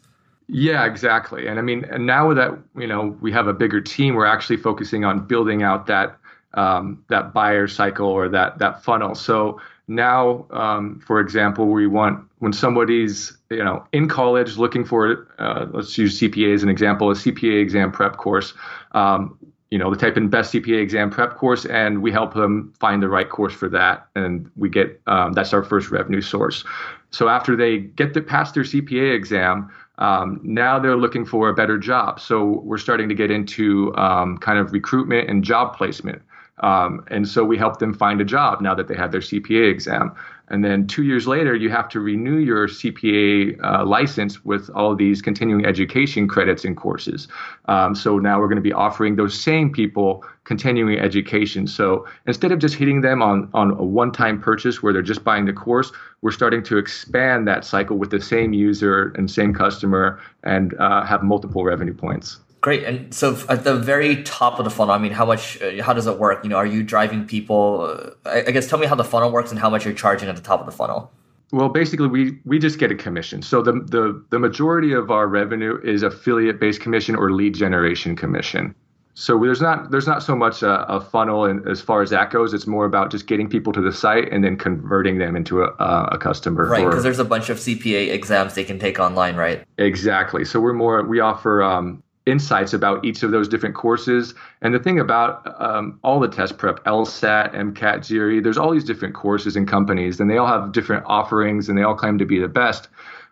Yeah, 0.47 0.85
exactly. 0.85 1.47
And 1.47 1.59
I 1.59 1.61
mean, 1.61 1.85
and 1.85 2.07
now 2.07 2.33
that 2.33 2.57
you 2.75 2.87
know 2.87 3.15
we 3.21 3.31
have 3.31 3.47
a 3.47 3.53
bigger 3.53 3.79
team, 3.79 4.15
we're 4.15 4.25
actually 4.25 4.57
focusing 4.57 5.05
on 5.05 5.27
building 5.27 5.61
out 5.61 5.85
that 5.85 6.17
um, 6.55 7.03
that 7.09 7.31
buyer 7.31 7.67
cycle 7.67 8.07
or 8.07 8.27
that 8.29 8.57
that 8.57 8.83
funnel. 8.83 9.13
So 9.13 9.61
now, 9.87 10.45
um, 10.51 10.99
for 10.99 11.19
example, 11.19 11.67
we 11.67 11.87
want 11.87 12.25
when 12.39 12.53
somebody's 12.53 13.37
you 13.49 13.63
know 13.63 13.85
in 13.93 14.09
college 14.09 14.57
looking 14.57 14.83
for 14.83 15.27
uh, 15.39 15.67
let's 15.71 15.97
use 15.97 16.19
CPA 16.19 16.53
as 16.53 16.63
an 16.63 16.69
example, 16.69 17.09
a 17.09 17.13
CPA 17.13 17.61
exam 17.61 17.91
prep 17.91 18.17
course. 18.17 18.53
Um, 18.91 19.37
you 19.69 19.77
know, 19.77 19.93
they 19.93 19.99
type 19.99 20.15
in 20.15 20.29
best 20.29 20.53
CPA 20.53 20.81
exam 20.81 21.09
prep 21.09 21.35
course, 21.35 21.65
and 21.65 22.01
we 22.01 22.11
help 22.11 22.33
them 22.33 22.73
find 22.79 23.03
the 23.03 23.09
right 23.09 23.29
course 23.29 23.53
for 23.53 23.67
that, 23.69 24.07
and 24.15 24.49
we 24.55 24.69
get 24.69 25.01
um, 25.07 25.33
that's 25.33 25.53
our 25.53 25.63
first 25.63 25.89
revenue 25.89 26.21
source. 26.21 26.63
So 27.11 27.29
after 27.29 27.55
they 27.55 27.79
get 27.79 28.13
the 28.13 28.21
past 28.21 28.53
their 28.53 28.63
CPA 28.63 29.15
exam, 29.15 29.71
um, 29.97 30.39
now 30.43 30.79
they're 30.79 30.97
looking 30.97 31.25
for 31.25 31.49
a 31.49 31.53
better 31.53 31.77
job. 31.77 32.19
So 32.19 32.61
we're 32.65 32.77
starting 32.77 33.09
to 33.09 33.15
get 33.15 33.31
into 33.31 33.95
um, 33.95 34.37
kind 34.37 34.59
of 34.59 34.73
recruitment 34.73 35.29
and 35.29 35.43
job 35.43 35.75
placement. 35.75 36.21
Um, 36.59 37.03
and 37.07 37.27
so 37.27 37.43
we 37.43 37.57
help 37.57 37.79
them 37.79 37.93
find 37.93 38.19
a 38.19 38.25
job 38.25 38.61
now 38.61 38.73
that 38.75 38.87
they 38.87 38.95
have 38.95 39.11
their 39.11 39.21
CPA 39.21 39.69
exam. 39.69 40.15
And 40.49 40.63
then 40.63 40.87
two 40.87 41.03
years 41.03 41.27
later, 41.27 41.53
you 41.55 41.69
have 41.69 41.89
to 41.89 41.99
renew 41.99 42.37
your 42.37 42.67
CPA 42.67 43.61
uh, 43.63 43.85
license 43.85 44.45
with 44.45 44.69
all 44.69 44.95
these 44.95 45.21
continuing 45.21 45.65
education 45.65 46.27
credits 46.27 46.63
and 46.63 46.77
courses. 46.77 47.27
Um, 47.65 47.93
so 47.93 48.17
now 48.17 48.39
we're 48.39 48.47
going 48.47 48.55
to 48.55 48.61
be 48.61 48.71
offering 48.71 49.17
those 49.17 49.37
same 49.37 49.71
people 49.73 50.23
continuing 50.45 50.99
education. 50.99 51.67
So 51.67 52.07
instead 52.27 52.53
of 52.53 52.59
just 52.59 52.75
hitting 52.75 53.01
them 53.01 53.21
on, 53.21 53.49
on 53.53 53.71
a 53.71 53.83
one 53.83 54.11
time 54.13 54.41
purchase 54.41 54.81
where 54.81 54.93
they're 54.93 55.01
just 55.01 55.25
buying 55.25 55.45
the 55.45 55.53
course, 55.53 55.91
we're 56.21 56.31
starting 56.31 56.63
to 56.63 56.77
expand 56.77 57.45
that 57.49 57.65
cycle 57.65 57.97
with 57.97 58.11
the 58.11 58.21
same 58.21 58.53
user 58.53 59.13
and 59.17 59.29
same 59.29 59.53
customer 59.53 60.19
and 60.43 60.73
uh, 60.75 61.05
have 61.05 61.23
multiple 61.23 61.65
revenue 61.65 61.93
points. 61.93 62.39
Great. 62.67 62.83
And 62.83 63.13
so 63.13 63.37
at 63.47 63.63
the 63.63 63.77
very 63.77 64.23
top 64.23 64.59
of 64.59 64.65
the 64.65 64.69
funnel, 64.69 64.93
I 64.93 64.97
mean, 64.97 65.13
how 65.13 65.25
much, 65.25 65.57
uh, 65.61 65.81
how 65.81 65.93
does 65.93 66.05
it 66.05 66.19
work? 66.19 66.43
You 66.43 66.49
know, 66.49 66.57
are 66.57 66.65
you 66.65 66.83
driving 66.83 67.25
people? 67.25 68.13
Uh, 68.25 68.29
I, 68.29 68.51
guess 68.51 68.67
tell 68.67 68.77
me 68.77 68.85
how 68.85 68.95
the 68.95 69.05
funnel 69.05 69.31
works 69.31 69.51
and 69.51 69.57
how 69.57 69.69
much 69.69 69.85
you're 69.85 69.93
charging 69.93 70.27
at 70.27 70.35
the 70.35 70.41
top 70.41 70.59
of 70.59 70.65
the 70.65 70.73
funnel. 70.73 71.09
Well, 71.53 71.69
basically, 71.69 72.09
we 72.09 72.37
we 72.43 72.59
just 72.59 72.77
get 72.77 72.91
a 72.91 72.95
commission. 72.95 73.41
So 73.41 73.61
the 73.61 73.71
the 73.71 74.21
the 74.31 74.37
majority 74.37 74.91
of 74.91 75.11
our 75.11 75.27
revenue 75.27 75.79
is 75.81 76.03
affiliate 76.03 76.59
based 76.59 76.81
commission 76.81 77.15
or 77.15 77.31
lead 77.31 77.55
generation 77.55 78.17
commission. 78.17 78.75
So 79.13 79.39
there's 79.39 79.61
not 79.61 79.89
there's 79.91 80.05
not 80.05 80.21
so 80.21 80.35
much 80.35 80.61
a, 80.61 80.85
a 80.91 80.99
funnel, 80.99 81.45
and 81.45 81.65
as 81.69 81.79
far 81.79 82.01
as 82.01 82.09
that 82.09 82.31
goes, 82.31 82.53
it's 82.53 82.67
more 82.67 82.83
about 82.83 83.11
just 83.11 83.27
getting 83.27 83.47
people 83.47 83.71
to 83.73 83.81
the 83.81 83.93
site 83.93 84.29
and 84.33 84.43
then 84.43 84.57
converting 84.57 85.19
them 85.19 85.37
into 85.37 85.63
a, 85.63 85.67
a 86.11 86.17
customer. 86.17 86.67
Right, 86.67 86.83
because 86.83 87.03
there's 87.03 87.17
a 87.17 87.23
bunch 87.23 87.49
of 87.49 87.59
CPA 87.59 88.11
exams 88.11 88.55
they 88.55 88.65
can 88.65 88.77
take 88.77 88.99
online, 88.99 89.37
right? 89.37 89.63
Exactly. 89.77 90.43
So 90.43 90.59
we're 90.59 90.73
more 90.73 91.01
we 91.03 91.21
offer 91.21 91.63
um, 91.63 92.03
insights 92.27 92.73
about 92.73 93.03
each 93.05 93.23
of 93.23 93.31
those 93.31 93.47
different 93.47 93.73
courses. 93.73 94.33
And 94.61 94.73
the 94.73 94.79
thing 94.79 94.99
about 94.99 95.41
um, 95.61 95.99
all 96.03 96.19
the 96.19 96.27
test 96.27 96.57
prep, 96.57 96.83
LSAT, 96.83 97.53
MCAT, 97.55 98.07
GRE, 98.07 98.41
there's 98.43 98.57
all 98.57 98.71
these 98.71 98.83
different 98.83 99.15
courses 99.15 99.55
and 99.55 99.67
companies, 99.67 100.19
and 100.19 100.29
they 100.29 100.37
all 100.37 100.47
have 100.47 100.71
different 100.71 101.03
offerings, 101.07 101.69
and 101.69 101.77
they 101.77 101.83
all 101.83 101.95
claim 101.95 102.17
to 102.17 102.25
be 102.25 102.39
the 102.39 102.47
best. 102.47 102.89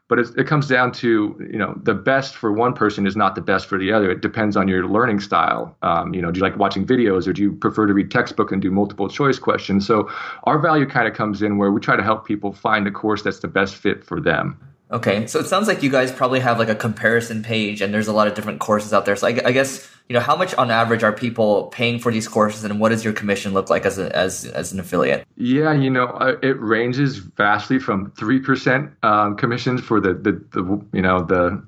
But 0.08 0.20
it, 0.20 0.28
it 0.38 0.48
comes 0.48 0.68
down 0.68 0.92
to, 0.94 1.36
you 1.52 1.58
know, 1.58 1.80
the 1.82 1.96
best 1.96 2.36
for 2.36 2.52
one 2.52 2.74
person 2.74 3.08
is 3.08 3.16
not 3.16 3.34
the 3.34 3.42
best 3.42 3.66
for 3.66 3.80
the 3.80 3.92
other. 3.92 4.12
It 4.12 4.22
depends 4.22 4.56
on 4.56 4.68
your 4.68 4.88
learning 4.88 5.20
style. 5.20 5.75
Um, 5.82 6.14
you 6.14 6.22
know, 6.22 6.32
do 6.32 6.38
you 6.38 6.44
like 6.44 6.58
watching 6.58 6.86
videos, 6.86 7.28
or 7.28 7.34
do 7.34 7.42
you 7.42 7.52
prefer 7.54 7.88
to 7.88 7.94
read 7.94 8.12
textbook 8.12 8.52
and 8.52 8.62
do 8.62 8.70
multiple 8.70 9.10
choice 9.10 9.40
questions? 9.40 9.86
So 9.86 10.10
our 10.44 10.60
value 10.60 10.86
kind 10.86 11.08
of 11.08 11.16
comes 11.16 11.42
in 11.42 11.58
where 11.58 11.72
we 11.72 11.82
try 11.82 11.96
to 11.96 12.04
help 12.04 12.25
people 12.25 12.54
find 12.54 12.88
a 12.88 12.92
course 12.92 13.24
that's 13.24 13.40
the 13.40 13.48
best 13.48 13.75
fit 13.75 14.04
for 14.04 14.22
them. 14.22 14.60
Okay, 14.92 15.25
so 15.25 15.39
it 15.39 15.48
sounds 15.48 15.68
like 15.68 15.82
you 15.82 15.89
guys 15.89 16.12
probably 16.12 16.39
have 16.39 16.60
like 16.60 16.70
a 16.70 16.75
comparison 16.75 17.42
page, 17.42 17.82
and 17.82 17.92
there's 17.94 18.08
a 18.08 18.13
lot 18.13 18.27
of 18.27 18.36
different 18.36 18.60
courses 18.60 18.94
out 18.94 19.06
there. 19.06 19.15
So 19.15 19.27
I, 19.27 19.42
I, 19.44 19.51
guess 19.51 19.89
you 20.08 20.13
know 20.13 20.20
how 20.20 20.36
much 20.36 20.54
on 20.56 20.70
average 20.70 21.01
are 21.01 21.12
people 21.12 21.68
paying 21.68 21.98
for 21.98 22.12
these 22.12 22.27
courses, 22.27 22.63
and 22.63 22.80
what 22.80 22.89
does 22.89 23.04
your 23.04 23.13
commission 23.13 23.54
look 23.54 23.70
like 23.70 23.86
as 23.86 23.98
a, 23.98 24.15
as 24.15 24.46
as 24.46 24.74
an 24.74 24.80
affiliate? 24.80 25.25
Yeah, 25.38 25.74
you 25.74 25.89
know, 25.89 26.06
uh, 26.06 26.38
it 26.44 26.60
ranges 26.62 27.18
vastly 27.18 27.80
from 27.80 28.12
three 28.12 28.39
percent 28.39 28.92
um, 29.01 29.36
commissions 29.36 29.82
for 29.82 30.00
the, 30.00 30.13
the 30.13 30.34
the 30.51 30.86
you 30.94 31.01
know 31.01 31.24
the 31.24 31.65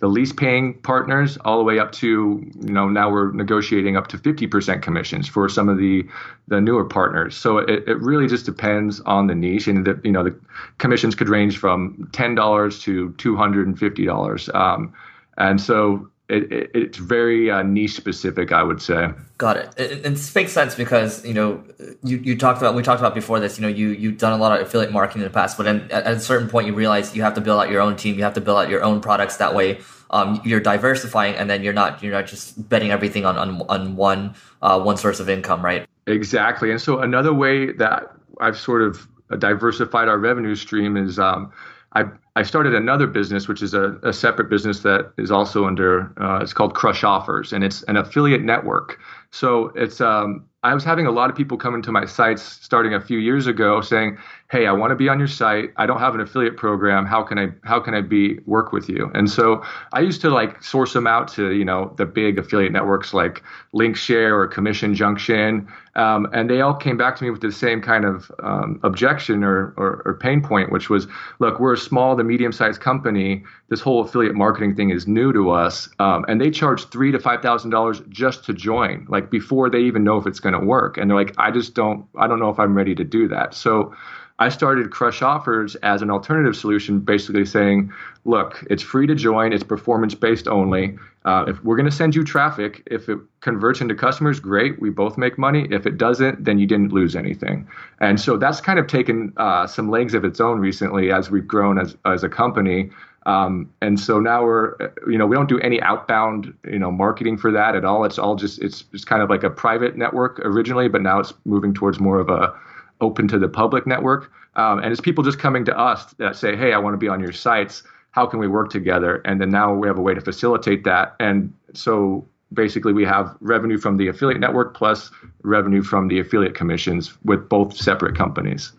the 0.00 0.08
least 0.08 0.36
paying 0.36 0.74
partners 0.80 1.36
all 1.44 1.58
the 1.58 1.64
way 1.64 1.78
up 1.78 1.92
to 1.92 2.42
you 2.60 2.72
know 2.72 2.88
now 2.88 3.10
we're 3.10 3.30
negotiating 3.32 3.96
up 3.96 4.08
to 4.08 4.18
50% 4.18 4.82
commissions 4.82 5.28
for 5.28 5.48
some 5.48 5.68
of 5.68 5.78
the 5.78 6.04
the 6.48 6.60
newer 6.60 6.84
partners. 6.84 7.36
So 7.36 7.58
it, 7.58 7.86
it 7.86 8.00
really 8.00 8.26
just 8.26 8.46
depends 8.46 9.00
on 9.00 9.28
the 9.28 9.34
niche 9.34 9.68
and 9.68 9.86
the 9.86 10.00
you 10.02 10.12
know 10.12 10.24
the 10.24 10.34
commissions 10.78 11.14
could 11.14 11.28
range 11.28 11.58
from 11.58 12.08
$10 12.12 12.82
to 12.82 13.10
$250 13.10 14.54
um, 14.54 14.92
and 15.36 15.60
so 15.60 16.09
it, 16.30 16.52
it, 16.52 16.70
it's 16.74 16.98
very 16.98 17.50
uh, 17.50 17.62
niche 17.62 17.94
specific, 17.94 18.52
I 18.52 18.62
would 18.62 18.80
say. 18.80 19.08
Got 19.38 19.56
it. 19.56 19.74
it. 19.76 20.06
It 20.06 20.34
makes 20.34 20.52
sense 20.52 20.74
because 20.74 21.24
you 21.24 21.34
know 21.34 21.62
you, 22.04 22.18
you 22.18 22.38
talked 22.38 22.58
about 22.58 22.74
we 22.74 22.82
talked 22.82 23.00
about 23.00 23.14
before 23.14 23.40
this. 23.40 23.58
You 23.58 23.62
know 23.62 23.68
you 23.68 23.88
you've 23.88 24.18
done 24.18 24.32
a 24.32 24.36
lot 24.36 24.58
of 24.58 24.66
affiliate 24.66 24.92
marketing 24.92 25.22
in 25.22 25.28
the 25.28 25.34
past, 25.34 25.56
but 25.56 25.66
at, 25.66 25.90
at 25.90 26.06
a 26.06 26.20
certain 26.20 26.48
point 26.48 26.66
you 26.66 26.74
realize 26.74 27.16
you 27.16 27.22
have 27.22 27.34
to 27.34 27.40
build 27.40 27.60
out 27.60 27.70
your 27.70 27.80
own 27.80 27.96
team. 27.96 28.16
You 28.16 28.22
have 28.22 28.34
to 28.34 28.40
build 28.40 28.58
out 28.58 28.68
your 28.68 28.82
own 28.82 29.00
products. 29.00 29.38
That 29.38 29.54
way, 29.54 29.80
um, 30.10 30.40
you're 30.44 30.60
diversifying, 30.60 31.34
and 31.34 31.50
then 31.50 31.62
you're 31.62 31.72
not 31.72 32.02
you're 32.02 32.12
not 32.12 32.26
just 32.26 32.68
betting 32.68 32.90
everything 32.90 33.26
on 33.26 33.36
on, 33.36 33.62
on 33.68 33.96
one 33.96 34.34
uh, 34.62 34.80
one 34.80 34.96
source 34.96 35.18
of 35.18 35.28
income, 35.28 35.64
right? 35.64 35.86
Exactly. 36.06 36.70
And 36.70 36.80
so 36.80 37.00
another 37.00 37.34
way 37.34 37.72
that 37.72 38.12
I've 38.40 38.58
sort 38.58 38.82
of 38.82 39.06
diversified 39.38 40.08
our 40.08 40.18
revenue 40.18 40.54
stream 40.54 40.96
is 40.96 41.18
um, 41.18 41.52
I 41.94 42.04
I 42.36 42.42
started 42.42 42.74
another 42.74 43.06
business, 43.06 43.48
which 43.48 43.62
is 43.62 43.74
a, 43.74 43.98
a 44.02 44.12
separate 44.12 44.48
business 44.48 44.80
that 44.80 45.12
is 45.18 45.30
also 45.30 45.66
under. 45.66 46.12
Uh, 46.20 46.40
it's 46.40 46.52
called 46.52 46.74
Crush 46.74 47.02
Offers, 47.02 47.52
and 47.52 47.64
it's 47.64 47.82
an 47.84 47.96
affiliate 47.96 48.42
network. 48.42 48.98
So 49.30 49.72
it's 49.74 50.00
um, 50.00 50.46
I 50.62 50.74
was 50.74 50.84
having 50.84 51.06
a 51.06 51.10
lot 51.10 51.30
of 51.30 51.36
people 51.36 51.56
come 51.56 51.74
into 51.74 51.90
my 51.90 52.04
sites 52.04 52.42
starting 52.42 52.94
a 52.94 53.00
few 53.00 53.18
years 53.18 53.46
ago 53.46 53.80
saying, 53.80 54.18
"Hey, 54.50 54.66
I 54.66 54.72
want 54.72 54.90
to 54.90 54.96
be 54.96 55.08
on 55.08 55.18
your 55.18 55.28
site. 55.28 55.70
I 55.76 55.86
don't 55.86 56.00
have 56.00 56.14
an 56.14 56.20
affiliate 56.20 56.56
program. 56.56 57.06
How 57.06 57.22
can 57.22 57.38
I 57.38 57.48
how 57.62 57.80
can 57.80 57.94
I 57.94 58.00
be 58.00 58.38
work 58.46 58.72
with 58.72 58.88
you?" 58.88 59.10
And 59.14 59.30
so 59.30 59.64
I 59.92 60.00
used 60.00 60.20
to 60.22 60.30
like 60.30 60.62
source 60.62 60.92
them 60.92 61.06
out 61.06 61.28
to 61.34 61.52
you 61.52 61.64
know 61.64 61.94
the 61.96 62.06
big 62.06 62.38
affiliate 62.38 62.72
networks 62.72 63.14
like 63.14 63.42
Linkshare 63.74 64.32
or 64.32 64.46
Commission 64.46 64.94
Junction, 64.94 65.68
um, 65.94 66.28
and 66.32 66.48
they 66.48 66.60
all 66.60 66.74
came 66.74 66.96
back 66.96 67.16
to 67.16 67.24
me 67.24 67.30
with 67.30 67.40
the 67.40 67.52
same 67.52 67.80
kind 67.80 68.04
of 68.04 68.30
um, 68.42 68.80
objection 68.82 69.42
or, 69.42 69.74
or, 69.76 70.02
or 70.04 70.14
pain 70.14 70.40
point, 70.40 70.72
which 70.72 70.88
was, 70.88 71.06
"Look, 71.38 71.60
we're 71.60 71.74
a 71.74 71.78
small 71.78 72.16
to 72.16 72.24
medium 72.24 72.52
sized 72.52 72.80
company. 72.80 73.44
This 73.68 73.80
whole 73.80 74.00
affiliate 74.00 74.34
marketing 74.34 74.74
thing 74.74 74.90
is 74.90 75.06
new 75.06 75.32
to 75.32 75.50
us, 75.50 75.88
um, 75.98 76.24
and 76.28 76.40
they 76.40 76.50
charge 76.50 76.86
three 76.86 77.12
to 77.12 77.18
five 77.18 77.42
thousand 77.42 77.70
dollars 77.70 78.02
just 78.08 78.44
to 78.44 78.52
join, 78.52 79.06
like 79.08 79.30
before 79.30 79.70
they 79.70 79.80
even 79.80 80.04
know 80.04 80.16
if 80.16 80.26
it's 80.26 80.40
going 80.40 80.58
to 80.58 80.64
work. 80.64 80.96
And 80.96 81.10
they're 81.10 81.16
like, 81.16 81.34
I 81.38 81.50
just 81.50 81.74
don't, 81.74 82.04
I 82.16 82.26
don't 82.26 82.40
know 82.40 82.50
if 82.50 82.58
I'm 82.58 82.74
ready 82.74 82.94
to 82.94 83.04
do 83.04 83.28
that. 83.28 83.54
So 83.54 83.94
I 84.40 84.48
started 84.48 84.90
Crush 84.90 85.20
Offers 85.20 85.76
as 85.76 86.00
an 86.00 86.10
alternative 86.10 86.56
solution, 86.56 86.98
basically 86.98 87.44
saying, 87.44 87.92
look, 88.24 88.64
it's 88.70 88.82
free 88.82 89.06
to 89.06 89.14
join, 89.14 89.52
it's 89.52 89.62
performance 89.62 90.14
based 90.14 90.48
only. 90.48 90.96
Uh, 91.26 91.44
if 91.46 91.62
we're 91.62 91.76
going 91.76 91.88
to 91.88 91.94
send 91.94 92.14
you 92.14 92.24
traffic, 92.24 92.82
if 92.86 93.10
it 93.10 93.18
converts 93.42 93.82
into 93.82 93.94
customers, 93.94 94.40
great, 94.40 94.80
we 94.80 94.88
both 94.88 95.18
make 95.18 95.36
money. 95.36 95.68
If 95.70 95.84
it 95.84 95.98
doesn't, 95.98 96.42
then 96.42 96.58
you 96.58 96.66
didn't 96.66 96.90
lose 96.90 97.14
anything. 97.14 97.68
And 98.00 98.18
so 98.18 98.38
that's 98.38 98.62
kind 98.62 98.78
of 98.78 98.86
taken 98.86 99.34
uh, 99.36 99.66
some 99.66 99.90
legs 99.90 100.14
of 100.14 100.24
its 100.24 100.40
own 100.40 100.58
recently 100.58 101.12
as 101.12 101.30
we've 101.30 101.46
grown 101.46 101.78
as, 101.78 101.94
as 102.06 102.24
a 102.24 102.28
company. 102.30 102.88
Um, 103.26 103.70
and 103.82 104.00
so 104.00 104.18
now 104.18 104.42
we're, 104.42 104.74
you 105.06 105.18
know, 105.18 105.26
we 105.26 105.36
don't 105.36 105.50
do 105.50 105.60
any 105.60 105.82
outbound, 105.82 106.54
you 106.64 106.78
know, 106.78 106.90
marketing 106.90 107.36
for 107.36 107.52
that 107.52 107.76
at 107.76 107.84
all. 107.84 108.06
It's 108.06 108.18
all 108.18 108.36
just, 108.36 108.58
it's 108.62 108.80
just 108.80 109.06
kind 109.06 109.20
of 109.20 109.28
like 109.28 109.42
a 109.42 109.50
private 109.50 109.98
network 109.98 110.40
originally, 110.40 110.88
but 110.88 111.02
now 111.02 111.20
it's 111.20 111.34
moving 111.44 111.74
towards 111.74 112.00
more 112.00 112.18
of 112.18 112.30
a 112.30 112.58
open 113.00 113.28
to 113.28 113.38
the 113.38 113.48
public 113.48 113.86
network. 113.86 114.30
Um, 114.56 114.78
and 114.80 114.92
it's 114.92 115.00
people 115.00 115.24
just 115.24 115.38
coming 115.38 115.64
to 115.66 115.78
us 115.78 116.12
that 116.14 116.36
say, 116.36 116.56
hey, 116.56 116.72
I 116.72 116.78
want 116.78 116.94
to 116.94 116.98
be 116.98 117.08
on 117.08 117.20
your 117.20 117.32
sites. 117.32 117.82
How 118.12 118.26
can 118.26 118.40
we 118.40 118.48
work 118.48 118.70
together? 118.70 119.22
And 119.24 119.40
then 119.40 119.50
now 119.50 119.72
we 119.72 119.86
have 119.86 119.98
a 119.98 120.02
way 120.02 120.14
to 120.14 120.20
facilitate 120.20 120.84
that. 120.84 121.14
And 121.20 121.52
so 121.74 122.26
basically 122.52 122.92
we 122.92 123.04
have 123.04 123.36
revenue 123.40 123.78
from 123.78 123.96
the 123.96 124.08
affiliate 124.08 124.40
network 124.40 124.74
plus 124.74 125.10
revenue 125.42 125.82
from 125.82 126.08
the 126.08 126.18
affiliate 126.18 126.54
commissions 126.54 127.16
with 127.24 127.48
both 127.48 127.76
separate 127.76 128.16
companies. 128.16 128.72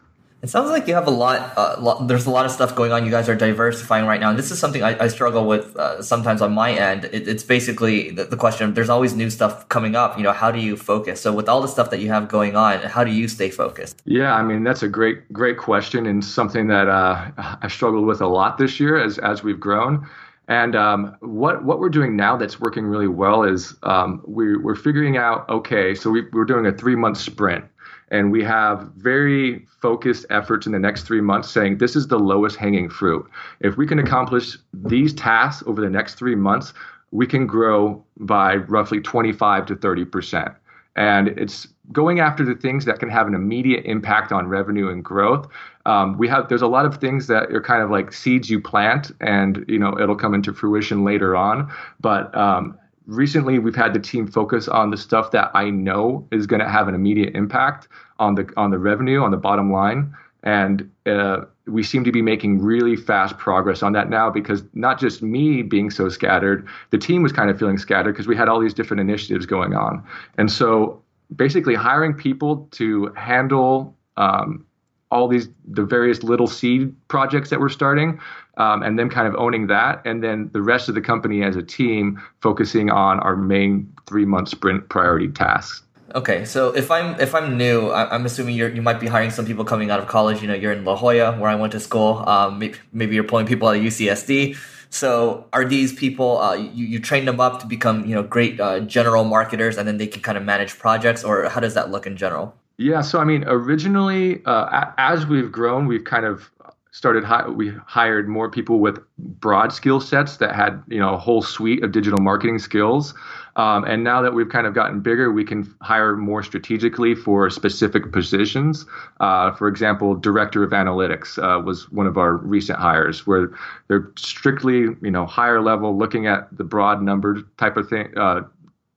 It 0.43 0.49
sounds 0.49 0.71
like 0.71 0.87
you 0.87 0.95
have 0.95 1.05
a 1.05 1.11
lot, 1.11 1.53
uh, 1.55 2.03
There's 2.05 2.25
a 2.25 2.31
lot 2.31 2.47
of 2.47 2.51
stuff 2.51 2.75
going 2.75 2.91
on. 2.91 3.05
You 3.05 3.11
guys 3.11 3.29
are 3.29 3.35
diversifying 3.35 4.07
right 4.07 4.19
now, 4.19 4.31
and 4.31 4.39
this 4.39 4.49
is 4.49 4.57
something 4.57 4.81
I, 4.81 5.03
I 5.03 5.07
struggle 5.07 5.45
with 5.45 5.75
uh, 5.75 6.01
sometimes 6.01 6.41
on 6.41 6.51
my 6.51 6.71
end. 6.71 7.05
It, 7.05 7.27
it's 7.27 7.43
basically 7.43 8.09
the, 8.09 8.23
the, 8.23 8.37
question: 8.37 8.73
there's 8.73 8.89
always 8.89 9.13
new 9.13 9.29
stuff 9.29 9.69
coming 9.69 9.95
up. 9.95 10.17
You 10.17 10.23
know, 10.23 10.31
how 10.31 10.49
do 10.49 10.59
you 10.59 10.75
focus? 10.75 11.21
So, 11.21 11.31
with 11.31 11.47
all 11.47 11.61
the 11.61 11.67
stuff 11.67 11.91
that 11.91 11.99
you 11.99 12.07
have 12.09 12.27
going 12.27 12.55
on, 12.55 12.79
how 12.79 13.03
do 13.03 13.11
you 13.11 13.27
stay 13.27 13.51
focused? 13.51 14.01
Yeah, 14.05 14.33
I 14.33 14.41
mean 14.41 14.63
that's 14.63 14.81
a 14.81 14.87
great, 14.87 15.31
great 15.31 15.59
question, 15.59 16.07
and 16.07 16.25
something 16.25 16.67
that 16.67 16.89
uh, 16.89 17.29
I've 17.61 17.71
struggled 17.71 18.07
with 18.07 18.21
a 18.21 18.27
lot 18.27 18.57
this 18.57 18.79
year 18.79 18.97
as 18.97 19.19
as 19.19 19.43
we've 19.43 19.59
grown. 19.59 20.09
And 20.47 20.75
um, 20.75 21.15
what 21.19 21.63
what 21.63 21.79
we're 21.79 21.89
doing 21.89 22.15
now 22.15 22.35
that's 22.35 22.59
working 22.59 22.85
really 22.85 23.07
well 23.07 23.43
is 23.43 23.75
um, 23.83 24.23
we, 24.25 24.57
we're 24.57 24.75
figuring 24.75 25.17
out. 25.17 25.47
Okay, 25.49 25.93
so 25.93 26.09
we, 26.09 26.27
we're 26.33 26.45
doing 26.45 26.65
a 26.65 26.71
three 26.71 26.95
month 26.95 27.17
sprint 27.17 27.63
and 28.11 28.31
we 28.31 28.43
have 28.43 28.91
very 28.97 29.65
focused 29.81 30.25
efforts 30.29 30.65
in 30.65 30.73
the 30.73 30.79
next 30.79 31.03
three 31.03 31.21
months 31.21 31.49
saying 31.49 31.77
this 31.77 31.95
is 31.95 32.07
the 32.07 32.19
lowest 32.19 32.57
hanging 32.57 32.89
fruit. 32.89 33.27
If 33.61 33.77
we 33.77 33.87
can 33.87 33.99
accomplish 33.99 34.57
these 34.73 35.13
tasks 35.13 35.63
over 35.65 35.81
the 35.81 35.89
next 35.89 36.15
three 36.15 36.35
months, 36.35 36.73
we 37.11 37.25
can 37.25 37.47
grow 37.47 38.03
by 38.17 38.57
roughly 38.57 38.99
25 39.01 39.65
to 39.67 39.75
30 39.75 40.05
percent. 40.05 40.49
And 40.97 41.29
it's 41.29 41.67
going 41.93 42.19
after 42.19 42.43
the 42.43 42.55
things 42.55 42.83
that 42.85 42.99
can 42.99 43.09
have 43.09 43.27
an 43.27 43.33
immediate 43.33 43.85
impact 43.85 44.33
on 44.33 44.47
revenue 44.47 44.89
and 44.89 45.03
growth. 45.03 45.47
Um, 45.85 46.17
we 46.17 46.27
have 46.27 46.49
there's 46.49 46.61
a 46.61 46.67
lot 46.67 46.85
of 46.85 46.97
things 46.97 47.27
that 47.27 47.51
are 47.51 47.61
kind 47.61 47.81
of 47.81 47.89
like 47.89 48.11
seeds 48.11 48.49
you 48.49 48.59
plant, 48.59 49.11
and 49.21 49.63
you 49.69 49.79
know 49.79 49.97
it'll 49.97 50.17
come 50.17 50.33
into 50.33 50.53
fruition 50.53 51.05
later 51.05 51.35
on. 51.35 51.71
But 52.01 52.35
um, 52.35 52.77
recently 53.05 53.59
we've 53.59 53.75
had 53.75 53.93
the 53.93 53.99
team 53.99 54.27
focus 54.27 54.67
on 54.67 54.91
the 54.91 54.97
stuff 54.97 55.31
that 55.31 55.51
I 55.53 55.69
know 55.69 56.27
is 56.31 56.47
going 56.47 56.61
to 56.61 56.69
have 56.69 56.87
an 56.87 56.95
immediate 56.95 57.35
impact 57.35 57.87
on 58.19 58.35
the 58.35 58.51
on 58.57 58.71
the 58.71 58.77
revenue 58.77 59.21
on 59.21 59.31
the 59.31 59.37
bottom 59.37 59.71
line, 59.71 60.15
and 60.43 60.89
uh, 61.05 61.41
we 61.67 61.83
seem 61.83 62.03
to 62.03 62.11
be 62.11 62.21
making 62.21 62.61
really 62.61 62.95
fast 62.95 63.37
progress 63.37 63.83
on 63.83 63.93
that 63.93 64.09
now 64.09 64.29
because 64.29 64.63
not 64.73 64.99
just 64.99 65.21
me 65.21 65.61
being 65.61 65.89
so 65.89 66.09
scattered, 66.09 66.67
the 66.91 66.97
team 66.97 67.23
was 67.23 67.31
kind 67.31 67.49
of 67.49 67.57
feeling 67.57 67.77
scattered 67.77 68.13
because 68.13 68.27
we 68.27 68.35
had 68.35 68.47
all 68.47 68.59
these 68.59 68.73
different 68.73 69.01
initiatives 69.01 69.45
going 69.45 69.73
on, 69.73 70.03
and 70.37 70.51
so 70.51 71.01
basically 71.35 71.75
hiring 71.75 72.13
people 72.13 72.67
to 72.71 73.11
handle 73.15 73.95
um, 74.17 74.65
all 75.11 75.27
these 75.27 75.49
the 75.67 75.83
various 75.83 76.23
little 76.23 76.47
seed 76.47 76.93
projects 77.07 77.49
that 77.49 77.59
we're 77.59 77.69
starting 77.69 78.19
um, 78.57 78.81
and 78.83 78.97
then 78.97 79.09
kind 79.09 79.27
of 79.27 79.35
owning 79.35 79.67
that. 79.67 80.01
And 80.05 80.23
then 80.23 80.49
the 80.53 80.61
rest 80.61 80.89
of 80.89 80.95
the 80.95 81.01
company 81.01 81.43
as 81.43 81.55
a 81.55 81.63
team 81.63 82.21
focusing 82.41 82.89
on 82.89 83.19
our 83.19 83.35
main 83.35 83.91
three 84.07 84.25
month 84.25 84.49
sprint 84.49 84.89
priority 84.89 85.27
tasks. 85.27 85.83
Okay 86.13 86.43
so 86.43 86.75
if 86.75 86.91
i'm 86.91 87.17
if 87.21 87.33
i'm 87.33 87.57
new 87.57 87.89
i'm 87.89 88.25
assuming 88.25 88.53
you 88.53 88.67
you 88.67 88.81
might 88.81 88.99
be 88.99 89.07
hiring 89.07 89.29
some 89.29 89.45
people 89.45 89.63
coming 89.63 89.91
out 89.91 89.99
of 89.99 90.07
college. 90.07 90.41
You 90.41 90.47
know 90.49 90.53
you're 90.53 90.73
in 90.73 90.83
la 90.83 90.97
jolla 90.97 91.37
where 91.39 91.49
i 91.49 91.55
went 91.55 91.71
to 91.71 91.79
school. 91.79 92.27
Um, 92.27 92.59
maybe 92.91 93.15
you're 93.15 93.23
pulling 93.23 93.45
people 93.45 93.67
out 93.69 93.77
of 93.77 93.83
ucsd 93.83 94.57
so 94.91 95.47
are 95.53 95.63
these 95.63 95.93
people 95.93 96.37
uh, 96.39 96.53
you, 96.53 96.85
you 96.85 96.99
train 96.99 97.23
them 97.23 97.39
up 97.39 97.61
to 97.61 97.65
become 97.65 98.05
you 98.05 98.13
know 98.13 98.21
great 98.21 98.59
uh, 98.59 98.81
general 98.81 99.23
marketers 99.23 99.77
and 99.77 99.87
then 99.87 99.97
they 99.97 100.05
can 100.05 100.21
kind 100.21 100.37
of 100.37 100.43
manage 100.43 100.77
projects 100.77 101.23
or 101.23 101.47
how 101.47 101.61
does 101.61 101.73
that 101.73 101.89
look 101.89 102.05
in 102.05 102.17
general 102.17 102.53
yeah, 102.81 103.01
so 103.01 103.19
I 103.19 103.23
mean, 103.25 103.43
originally, 103.47 104.43
uh, 104.45 104.91
as 104.97 105.27
we've 105.27 105.51
grown, 105.51 105.85
we've 105.85 106.03
kind 106.03 106.25
of 106.25 106.49
started. 106.91 107.23
Hi- 107.23 107.47
we 107.47 107.69
hired 107.85 108.27
more 108.27 108.49
people 108.49 108.79
with 108.79 108.99
broad 109.17 109.71
skill 109.71 110.01
sets 110.01 110.37
that 110.37 110.55
had, 110.55 110.83
you 110.87 110.99
know, 110.99 111.13
a 111.13 111.17
whole 111.17 111.41
suite 111.41 111.83
of 111.83 111.91
digital 111.91 112.19
marketing 112.19 112.59
skills. 112.59 113.13
Um, 113.55 113.83
and 113.83 114.03
now 114.03 114.21
that 114.21 114.33
we've 114.33 114.49
kind 114.49 114.65
of 114.65 114.73
gotten 114.73 115.01
bigger, 115.01 115.31
we 115.31 115.43
can 115.43 115.73
hire 115.81 116.15
more 116.15 116.41
strategically 116.41 117.15
for 117.15 117.49
specific 117.49 118.11
positions. 118.11 118.85
Uh, 119.19 119.51
for 119.51 119.67
example, 119.67 120.15
director 120.15 120.63
of 120.63 120.71
analytics 120.71 121.37
uh, 121.37 121.61
was 121.61 121.89
one 121.91 122.07
of 122.07 122.17
our 122.17 122.37
recent 122.37 122.79
hires, 122.79 123.27
where 123.27 123.51
they're 123.87 124.11
strictly, 124.17 124.79
you 125.01 125.11
know, 125.11 125.25
higher 125.25 125.61
level, 125.61 125.97
looking 125.97 126.27
at 126.27 126.47
the 126.57 126.63
broad 126.63 127.01
number 127.01 127.41
type 127.57 127.77
of 127.77 127.87
thing, 127.87 128.11
uh, 128.17 128.41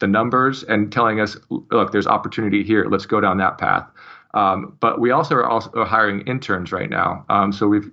the 0.05 0.09
numbers 0.09 0.63
and 0.65 0.93
telling 0.93 1.19
us, 1.19 1.39
look, 1.49 1.91
there's 1.91 2.07
opportunity 2.07 2.63
here. 2.63 2.87
Let's 2.91 3.07
go 3.07 3.21
down 3.23 3.39
that 3.39 3.57
path. 3.57 3.89
Um, 4.35 4.77
but 4.81 5.01
we 5.01 5.11
also 5.13 5.35
are 5.37 5.47
also 5.47 5.85
hiring 5.85 6.21
interns 6.27 6.73
right 6.73 6.91
now. 6.91 7.25
Um, 7.31 7.53
so 7.53 7.67
we've 7.67 7.91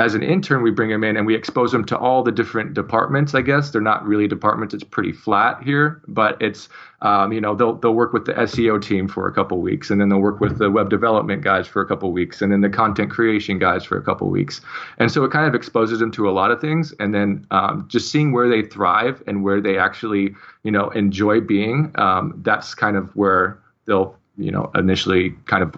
as 0.00 0.14
an 0.14 0.22
intern, 0.22 0.62
we 0.62 0.70
bring 0.70 0.88
them 0.88 1.04
in 1.04 1.18
and 1.18 1.26
we 1.26 1.34
expose 1.34 1.72
them 1.72 1.84
to 1.84 1.98
all 1.98 2.22
the 2.22 2.32
different 2.32 2.72
departments. 2.72 3.34
I 3.34 3.42
guess 3.42 3.70
they're 3.70 3.82
not 3.82 4.02
really 4.06 4.26
departments; 4.26 4.72
it's 4.72 4.82
pretty 4.82 5.12
flat 5.12 5.62
here. 5.62 6.00
But 6.08 6.40
it's 6.40 6.70
um, 7.02 7.34
you 7.34 7.40
know 7.40 7.54
they'll 7.54 7.74
they'll 7.74 7.94
work 7.94 8.14
with 8.14 8.24
the 8.24 8.32
SEO 8.32 8.80
team 8.80 9.08
for 9.08 9.28
a 9.28 9.32
couple 9.32 9.60
weeks, 9.60 9.90
and 9.90 10.00
then 10.00 10.08
they'll 10.08 10.20
work 10.20 10.40
with 10.40 10.56
the 10.56 10.70
web 10.70 10.88
development 10.88 11.44
guys 11.44 11.66
for 11.66 11.82
a 11.82 11.86
couple 11.86 12.10
weeks, 12.12 12.40
and 12.40 12.50
then 12.50 12.62
the 12.62 12.70
content 12.70 13.10
creation 13.10 13.58
guys 13.58 13.84
for 13.84 13.98
a 13.98 14.02
couple 14.02 14.30
weeks. 14.30 14.62
And 14.96 15.12
so 15.12 15.22
it 15.22 15.30
kind 15.32 15.46
of 15.46 15.54
exposes 15.54 15.98
them 15.98 16.10
to 16.12 16.30
a 16.30 16.32
lot 16.32 16.50
of 16.50 16.62
things, 16.62 16.94
and 16.98 17.14
then 17.14 17.46
um, 17.50 17.84
just 17.86 18.10
seeing 18.10 18.32
where 18.32 18.48
they 18.48 18.62
thrive 18.62 19.22
and 19.26 19.44
where 19.44 19.60
they 19.60 19.76
actually 19.76 20.34
you 20.62 20.70
know 20.70 20.88
enjoy 20.90 21.42
being. 21.42 21.92
Um, 21.96 22.40
that's 22.42 22.74
kind 22.74 22.96
of 22.96 23.14
where 23.14 23.58
they'll 23.84 24.16
you 24.38 24.50
know 24.50 24.70
initially 24.74 25.34
kind 25.44 25.62
of 25.62 25.74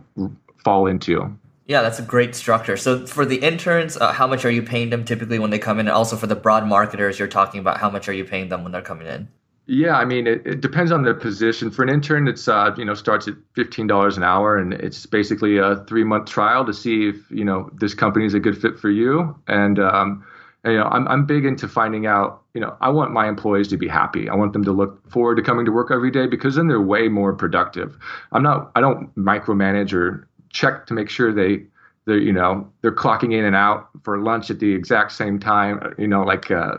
fall 0.62 0.87
into. 0.87 1.37
Yeah, 1.72 1.80
that's 1.80 1.98
a 1.98 2.02
great 2.02 2.35
structure. 2.35 2.76
So 2.76 3.06
for 3.06 3.24
the 3.24 3.37
interns, 3.37 3.96
uh, 3.96 4.12
how 4.12 4.26
much 4.26 4.44
are 4.44 4.50
you 4.50 4.62
paying 4.62 4.90
them 4.90 5.06
typically 5.06 5.38
when 5.38 5.48
they 5.48 5.58
come 5.58 5.80
in? 5.80 5.88
And 5.88 5.96
also 5.96 6.16
for 6.16 6.26
the 6.26 6.37
broad 6.37 6.66
marketers, 6.66 7.18
you're 7.18 7.28
talking 7.28 7.61
about 7.61 7.78
how 7.78 7.88
much 7.88 8.11
are 8.11 8.12
you 8.12 8.26
paying 8.26 8.50
them 8.50 8.62
when 8.62 8.72
they're 8.72 8.82
coming 8.82 9.06
in? 9.06 9.26
Yeah, 9.64 9.96
I 9.96 10.04
mean, 10.04 10.26
it, 10.26 10.46
it 10.46 10.61
depends 10.61 10.92
on 10.92 11.04
the 11.04 11.14
position. 11.14 11.70
For 11.70 11.82
an 11.82 11.88
intern, 11.88 12.28
it's 12.28 12.46
uh, 12.46 12.74
you 12.76 12.85
know 12.85 12.92
starts 12.92 13.26
at 13.26 13.37
fifteen 13.54 13.87
dollars 13.87 14.18
an 14.18 14.22
hour, 14.22 14.58
and 14.58 14.74
it's 14.74 15.06
basically 15.06 15.56
a 15.56 15.76
three 15.87 16.04
month 16.04 16.28
trial 16.28 16.66
to 16.66 16.74
see 16.74 17.08
if 17.08 17.16
you 17.30 17.42
know 17.42 17.70
this 17.72 17.94
company 17.94 18.26
is 18.26 18.35
a 18.35 18.40
good 18.40 18.61
fit 18.61 18.78
for 18.78 18.90
you. 18.90 19.35
And, 19.48 19.78
um, 19.78 20.26
and 20.64 20.74
you 20.74 20.78
know, 20.78 20.85
I'm 20.85 21.08
I'm 21.08 21.24
big 21.24 21.46
into 21.46 21.68
finding 21.68 22.04
out. 22.04 22.42
You 22.52 22.61
know, 22.61 22.76
I 22.82 22.90
want 22.90 23.12
my 23.12 23.30
employees 23.30 23.68
to 23.68 23.78
be 23.78 23.88
happy. 23.88 24.28
I 24.28 24.35
want 24.35 24.52
them 24.52 24.64
to 24.64 24.72
look 24.72 25.11
forward 25.11 25.37
to 25.37 25.42
coming 25.42 25.64
to 25.64 25.72
work 25.72 25.90
every 25.90 26.11
day 26.11 26.26
because 26.26 26.56
then 26.56 26.68
they're 26.68 26.82
way 26.82 27.08
more 27.08 27.32
productive. 27.32 27.96
I'm 28.32 28.42
not. 28.42 28.72
I 28.74 28.82
don't 28.82 29.14
micromanage 29.16 29.94
or 29.94 30.28
check 30.53 30.87
to 30.87 30.95
make 30.95 31.09
sure 31.09 31.33
they 31.33 31.62
they're 32.05 32.19
you 32.19 32.33
know 32.33 32.71
they're 32.81 32.95
clocking 32.95 33.33
in 33.33 33.45
and 33.45 33.57
out 33.57 33.88
for 34.03 34.19
lunch 34.19 34.51
at 34.51 34.59
the 34.59 34.73
exact 34.73 35.12
same 35.12 35.38
time 35.38 35.95
you 35.99 36.07
know 36.07 36.23
like 36.23 36.51
uh, 36.51 36.77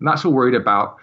not 0.00 0.18
so 0.18 0.28
worried 0.28 0.54
about 0.54 0.96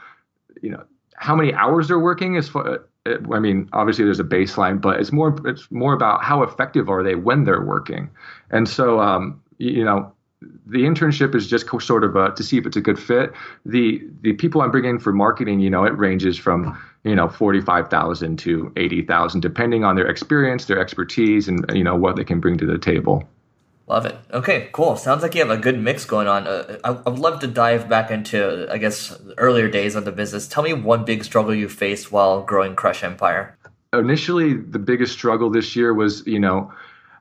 you 0.62 0.70
know 0.70 0.84
how 1.16 1.36
many 1.36 1.54
hours 1.54 1.88
they're 1.88 2.00
working 2.00 2.38
as 2.38 2.50
far 2.50 2.86
uh, 3.06 3.18
I 3.32 3.40
mean, 3.40 3.70
obviously 3.74 4.04
there's 4.04 4.20
a 4.20 4.24
baseline, 4.24 4.82
but 4.82 5.00
it's 5.00 5.12
more 5.12 5.36
it's 5.46 5.70
more 5.72 5.94
about 5.94 6.24
how 6.24 6.44
effective 6.44 6.90
are 6.90 7.04
they 7.04 7.16
when 7.16 7.44
they're 7.44 7.64
working, 7.64 8.10
and 8.50 8.68
so 8.68 9.00
um, 9.00 9.42
you 9.58 9.84
know 9.84 10.12
the 10.66 10.80
internship 10.80 11.36
is 11.36 11.48
just 11.48 11.68
sort 11.82 12.04
of 12.04 12.16
a, 12.16 12.32
to 12.32 12.44
see 12.44 12.58
if 12.58 12.66
it's 12.66 12.78
a 12.78 12.82
good 12.82 13.00
fit. 13.00 13.32
The 13.66 14.02
the 14.22 14.34
people 14.34 14.62
I'm 14.62 14.72
bringing 14.72 15.00
for 15.00 15.14
marketing, 15.14 15.60
you 15.60 15.70
know, 15.70 15.84
it 15.84 15.96
ranges 15.98 16.38
from 16.38 16.78
you 17.06 17.16
know 17.16 17.30
forty 17.30 17.62
five 17.62 17.90
thousand 17.90 18.38
to 18.40 18.74
eighty 18.76 19.02
thousand, 19.02 19.42
depending 19.42 19.86
on 19.86 19.96
their 19.96 20.08
experience, 20.08 20.66
their 20.66 20.80
expertise, 20.80 21.48
and 21.48 21.64
you 21.74 21.84
know 21.84 21.96
what 21.96 22.18
they 22.18 22.26
can 22.26 22.40
bring 22.42 22.58
to 22.58 22.66
the 22.66 22.78
table. 22.78 23.24
Love 23.88 24.08
it. 24.08 24.18
Okay, 24.34 24.70
cool. 24.72 24.96
Sounds 24.96 25.22
like 25.22 25.36
you 25.36 25.42
have 25.42 25.52
a 25.52 25.62
good 25.62 25.80
mix 25.80 26.06
going 26.06 26.28
on. 26.28 26.48
Uh, 26.48 26.80
I, 26.84 26.90
I 26.90 27.10
would 27.10 27.20
love 27.20 27.40
to 27.42 27.48
dive 27.48 27.88
back 27.88 28.10
into, 28.10 28.68
I 28.72 28.80
guess, 28.80 29.16
earlier 29.38 29.70
days 29.70 29.94
of 29.94 30.06
the 30.06 30.12
business. 30.12 30.48
Tell 30.48 30.64
me 30.64 30.74
one 30.74 31.06
big 31.06 31.24
struggle 31.24 31.54
you 31.54 31.70
faced 31.70 32.12
while 32.12 32.42
growing 32.42 32.76
Crush 32.76 33.04
Empire. 33.04 33.56
Initially, 33.94 34.56
the 34.56 34.80
biggest 34.80 35.14
struggle 35.14 35.52
this 35.52 35.76
year 35.76 35.94
was, 35.94 36.26
you 36.26 36.40
know, 36.40 36.74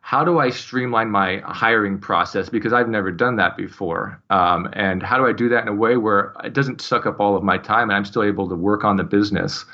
how 0.05 0.23
do 0.23 0.39
I 0.39 0.51
streamline 0.51 1.11
my 1.11 1.39
hiring 1.47 1.99
process 1.99 2.51
because 2.51 2.75
I've 2.75 2.91
never 2.91 3.11
done 3.11 3.37
that 3.37 3.57
before, 3.57 4.21
um, 4.29 4.69
and 4.75 5.03
how 5.03 5.17
do 5.17 5.27
I 5.27 5.33
do 5.33 5.49
that 5.49 5.63
in 5.63 5.69
a 5.69 5.75
way 5.75 5.97
where 5.97 6.35
it 6.45 6.53
doesn't 6.53 6.83
suck 6.83 7.07
up 7.07 7.21
all 7.21 7.35
of 7.35 7.43
my 7.43 7.57
time 7.57 7.89
and 7.89 7.97
I'm 7.97 8.05
still 8.05 8.23
able 8.23 8.47
to 8.51 8.55
work 8.55 8.85
on 8.85 8.99
the 8.99 9.03
business. 9.03 9.65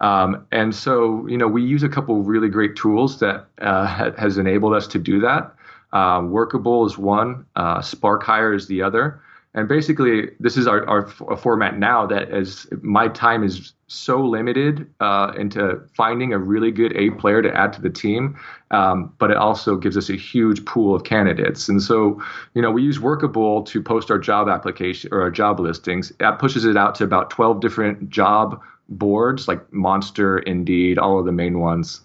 Um, 0.00 0.46
and 0.52 0.72
so, 0.72 1.26
you 1.26 1.36
know, 1.36 1.48
we 1.48 1.64
use 1.64 1.82
a 1.82 1.88
couple 1.88 2.22
really 2.22 2.48
great 2.48 2.76
tools 2.76 3.18
that 3.18 3.46
uh, 3.60 4.12
has 4.16 4.38
enabled 4.38 4.74
us 4.74 4.86
to 4.86 4.98
do 5.00 5.18
that. 5.22 5.52
Uh, 5.92 6.22
Workable 6.24 6.86
is 6.86 6.96
one, 6.96 7.44
uh, 7.56 7.82
Spark 7.82 8.22
Hire 8.22 8.54
is 8.54 8.68
the 8.68 8.82
other. 8.82 9.20
And 9.52 9.68
basically, 9.68 10.30
this 10.38 10.56
is 10.56 10.68
our, 10.68 10.88
our, 10.88 11.36
format 11.36 11.76
now 11.76 12.06
that 12.06 12.30
as 12.30 12.68
my 12.82 13.08
time 13.08 13.42
is 13.42 13.72
so 13.88 14.24
limited 14.24 14.88
uh, 15.00 15.32
into 15.36 15.80
finding 15.96 16.32
a 16.32 16.38
really 16.38 16.70
good 16.70 16.96
A 16.96 17.10
player 17.10 17.42
to 17.42 17.52
add 17.52 17.72
to 17.72 17.80
the 17.80 17.90
team, 17.90 18.38
um, 18.70 19.12
but 19.18 19.32
it 19.32 19.36
also 19.36 19.76
gives 19.76 19.96
us 19.96 20.08
a 20.08 20.14
huge 20.14 20.64
pool 20.64 20.94
of 20.94 21.02
candidates. 21.02 21.68
And 21.68 21.82
so, 21.82 22.22
you 22.54 22.62
know, 22.62 22.70
we 22.70 22.82
use 22.82 23.00
Workable 23.00 23.62
to 23.64 23.82
post 23.82 24.08
our 24.08 24.20
job 24.20 24.48
application 24.48 25.12
or 25.12 25.20
our 25.20 25.32
job 25.32 25.58
listings. 25.58 26.12
That 26.20 26.38
pushes 26.38 26.64
it 26.64 26.76
out 26.76 26.94
to 26.96 27.04
about 27.04 27.30
12 27.30 27.60
different 27.60 28.08
job 28.08 28.60
boards 28.88 29.48
like 29.48 29.72
Monster, 29.72 30.38
Indeed, 30.38 30.96
all 30.96 31.18
of 31.18 31.26
the 31.26 31.32
main 31.32 31.58
ones. 31.58 32.02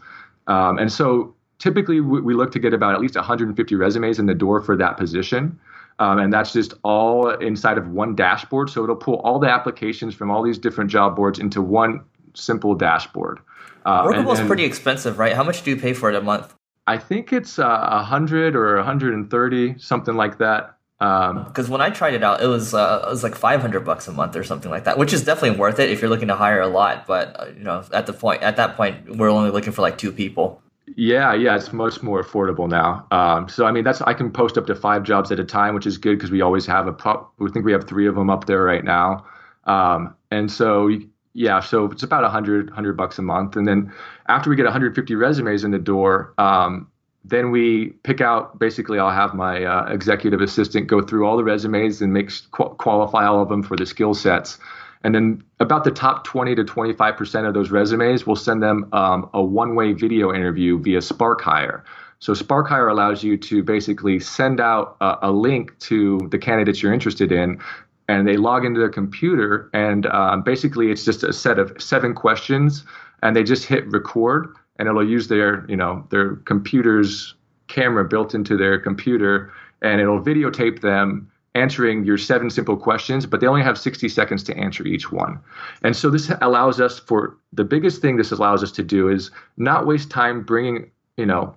Um, 0.48 0.80
and 0.80 0.92
so 0.92 1.36
typically 1.60 2.02
we, 2.02 2.22
we 2.22 2.34
look 2.34 2.52
to 2.54 2.60
get 2.60 2.74
about 2.74 2.96
at 2.96 3.02
least 3.02 3.16
150 3.16 3.76
resumes 3.76 4.18
in 4.18 4.26
the 4.26 4.34
door 4.34 4.62
for 4.62 4.76
that 4.78 4.98
position. 4.98 5.60
Um, 6.00 6.20
and 6.20 6.34
that's 6.34 6.52
just 6.52 6.74
all 6.84 7.30
inside 7.30 7.78
of 7.78 7.90
one 7.90 8.16
dashboard. 8.16 8.70
So 8.70 8.84
it'll 8.84 8.96
pull 8.96 9.16
all 9.22 9.40
the 9.40 9.50
applications 9.50 10.14
from 10.14 10.30
all 10.30 10.44
these 10.44 10.58
different 10.58 10.90
job 10.90 11.16
boards 11.16 11.40
into 11.40 11.62
one 11.62 12.02
simple 12.34 12.76
dashboard. 12.76 13.40
Uh, 13.86 14.02
Workable 14.06 14.34
is 14.34 14.42
pretty 14.42 14.66
expensive, 14.66 15.20
right? 15.20 15.34
How 15.34 15.44
much 15.44 15.64
do 15.64 15.70
you 15.70 15.78
pay 15.78 15.94
for 15.94 16.10
it 16.10 16.16
a 16.16 16.22
month? 16.22 16.54
I 16.88 16.98
think 16.98 17.32
it's 17.34 17.60
uh, 17.60 17.64
a 17.64 17.66
uh, 17.68 18.04
hundred 18.04 18.56
or 18.56 18.76
130, 18.76 19.80
something 19.80 20.16
like 20.16 20.38
that. 20.40 20.78
Because 21.00 21.66
um, 21.66 21.72
when 21.72 21.82
I 21.82 21.90
tried 21.90 22.14
it 22.14 22.24
out, 22.24 22.42
it 22.42 22.48
was 22.48 22.74
uh, 22.74 23.04
it 23.06 23.10
was 23.10 23.22
like 23.22 23.36
500 23.36 23.84
bucks 23.84 24.08
a 24.08 24.14
month 24.14 24.36
or 24.36 24.44
something 24.44 24.72
like 24.72 24.86
that, 24.86 24.98
which 24.98 25.12
is 25.12 25.26
definitely 25.26 25.60
worth 25.60 25.80
it 25.80 25.90
if 25.90 26.02
you're 26.02 26.10
looking 26.10 26.30
to 26.30 26.36
hire 26.36 26.62
a 26.62 26.68
lot. 26.68 27.06
But 27.06 27.40
uh, 27.40 27.46
you 27.48 27.64
know, 27.64 27.84
at 27.92 28.06
the 28.06 28.14
point 28.14 28.44
at 28.44 28.56
that 28.58 28.78
point, 28.78 29.18
we're 29.18 29.30
only 29.30 29.52
looking 29.52 29.74
for 29.74 29.82
like 29.82 29.98
two 29.98 30.12
people. 30.12 30.62
Yeah, 30.88 31.34
yeah, 31.34 31.56
it's 31.56 31.74
much 31.74 32.04
more 32.04 32.24
affordable 32.24 32.70
now. 32.70 33.08
Um, 33.10 33.50
so 33.50 33.66
I 33.66 33.72
mean, 33.72 33.84
that's 33.84 34.02
I 34.02 34.14
can 34.14 34.32
post 34.32 34.58
up 34.58 34.68
to 34.68 34.76
five 34.76 35.04
jobs 35.04 35.32
at 35.32 35.40
a 35.40 35.44
time, 35.44 35.74
which 35.74 35.88
is 35.88 35.98
good 35.98 36.18
because 36.18 36.30
we 36.30 36.42
always 36.42 36.66
have 36.68 36.88
a. 36.88 37.26
We 37.40 37.50
think 37.50 37.66
we 37.66 37.72
have 37.72 37.88
three 37.88 38.08
of 38.08 38.14
them 38.16 38.30
up 38.30 38.46
there 38.46 38.64
right 38.64 38.84
now, 38.84 39.26
um, 39.64 40.16
and 40.30 40.52
so 40.52 40.90
yeah, 41.34 41.60
so 41.60 41.86
it's 41.86 42.04
about 42.04 42.24
a 42.24 42.30
hundred 42.30 42.70
hundred 42.70 42.98
bucks 42.98 43.18
a 43.18 43.24
month, 43.24 43.56
and 43.56 43.68
then 43.68 43.92
after 44.28 44.50
we 44.50 44.56
get 44.56 44.66
150 44.66 45.16
resumes 45.16 45.64
in 45.64 45.72
the 45.72 45.80
door, 45.80 46.36
um, 46.38 46.88
then 47.24 47.50
we 47.50 47.88
pick 48.04 48.22
out. 48.22 48.60
Basically, 48.60 49.00
I'll 49.00 49.10
have 49.10 49.34
my 49.34 49.64
uh, 49.64 49.88
executive 49.92 50.40
assistant 50.40 50.86
go 50.86 51.02
through 51.02 51.26
all 51.26 51.36
the 51.36 51.44
resumes 51.44 52.00
and 52.00 52.14
make 52.14 52.30
qualify 52.52 53.26
all 53.26 53.42
of 53.42 53.50
them 53.50 53.64
for 53.64 53.76
the 53.76 53.88
skill 53.88 54.14
sets 54.14 54.60
and 55.06 55.14
then 55.14 55.44
about 55.60 55.84
the 55.84 55.92
top 55.92 56.24
20 56.24 56.56
to 56.56 56.64
25% 56.64 57.48
of 57.48 57.54
those 57.54 57.70
resumes, 57.70 58.26
we'll 58.26 58.36
send 58.36 58.64
them 58.64 58.90
um, 58.92 59.30
a 59.36 59.44
one 59.44 59.76
way 59.76 59.94
video 59.94 60.34
interview 60.34 60.80
via 60.80 60.98
SparkHire. 60.98 61.84
So 62.18 62.34
SparkHire 62.34 62.90
allows 62.90 63.24
you 63.24 63.38
to 63.38 63.62
basically 63.62 64.20
send 64.20 64.60
out 64.60 64.98
a, 65.02 65.18
a, 65.22 65.32
link 65.32 65.78
to 65.82 66.28
the 66.32 66.40
candidates 66.40 66.82
you're 66.82 66.92
interested 66.92 67.32
in, 67.32 67.60
and 68.08 68.28
they 68.28 68.36
log 68.36 68.66
into 68.66 68.80
their 68.80 68.90
computer, 68.90 69.70
and 69.74 70.08
um, 70.08 70.42
basically 70.42 70.90
it's 70.90 71.06
just 71.06 71.22
a 71.22 71.32
set 71.32 71.60
of 71.60 71.80
seven 71.80 72.16
questions, 72.16 72.84
and 73.22 73.36
they 73.36 73.44
just 73.44 73.66
hit 73.66 73.86
record, 73.92 74.56
and 74.80 74.88
it'll 74.88 75.08
use 75.08 75.28
their 75.28 75.68
you 75.70 75.76
know 75.76 76.04
their 76.10 76.38
computer's 76.48 77.36
camera 77.68 78.06
built 78.06 78.34
into 78.34 78.58
their 78.58 78.80
computer, 78.80 79.54
and 79.84 80.02
it'll 80.02 80.20
videotape 80.20 80.82
them 80.82 81.30
answering 81.56 82.04
your 82.04 82.18
seven 82.18 82.50
simple 82.50 82.78
questions, 82.78 83.26
but 83.26 83.40
they 83.40 83.48
only 83.48 83.64
have 83.64 83.78
60 83.78 84.10
seconds 84.10 84.44
to 84.44 84.58
answer 84.58 84.86
each 84.86 85.12
one. 85.12 85.40
And 85.82 85.96
so 85.96 86.10
this 86.10 86.32
allows 86.42 86.80
us 86.80 87.00
for 87.00 87.38
the 87.54 87.64
biggest 87.64 88.02
thing 88.02 88.18
this 88.18 88.32
allows 88.32 88.62
us 88.62 88.72
to 88.74 88.84
do 88.84 89.10
is 89.10 89.32
not 89.58 89.88
waste 89.88 90.12
time 90.12 90.44
bringing, 90.44 90.92
you 91.18 91.26
know, 91.26 91.56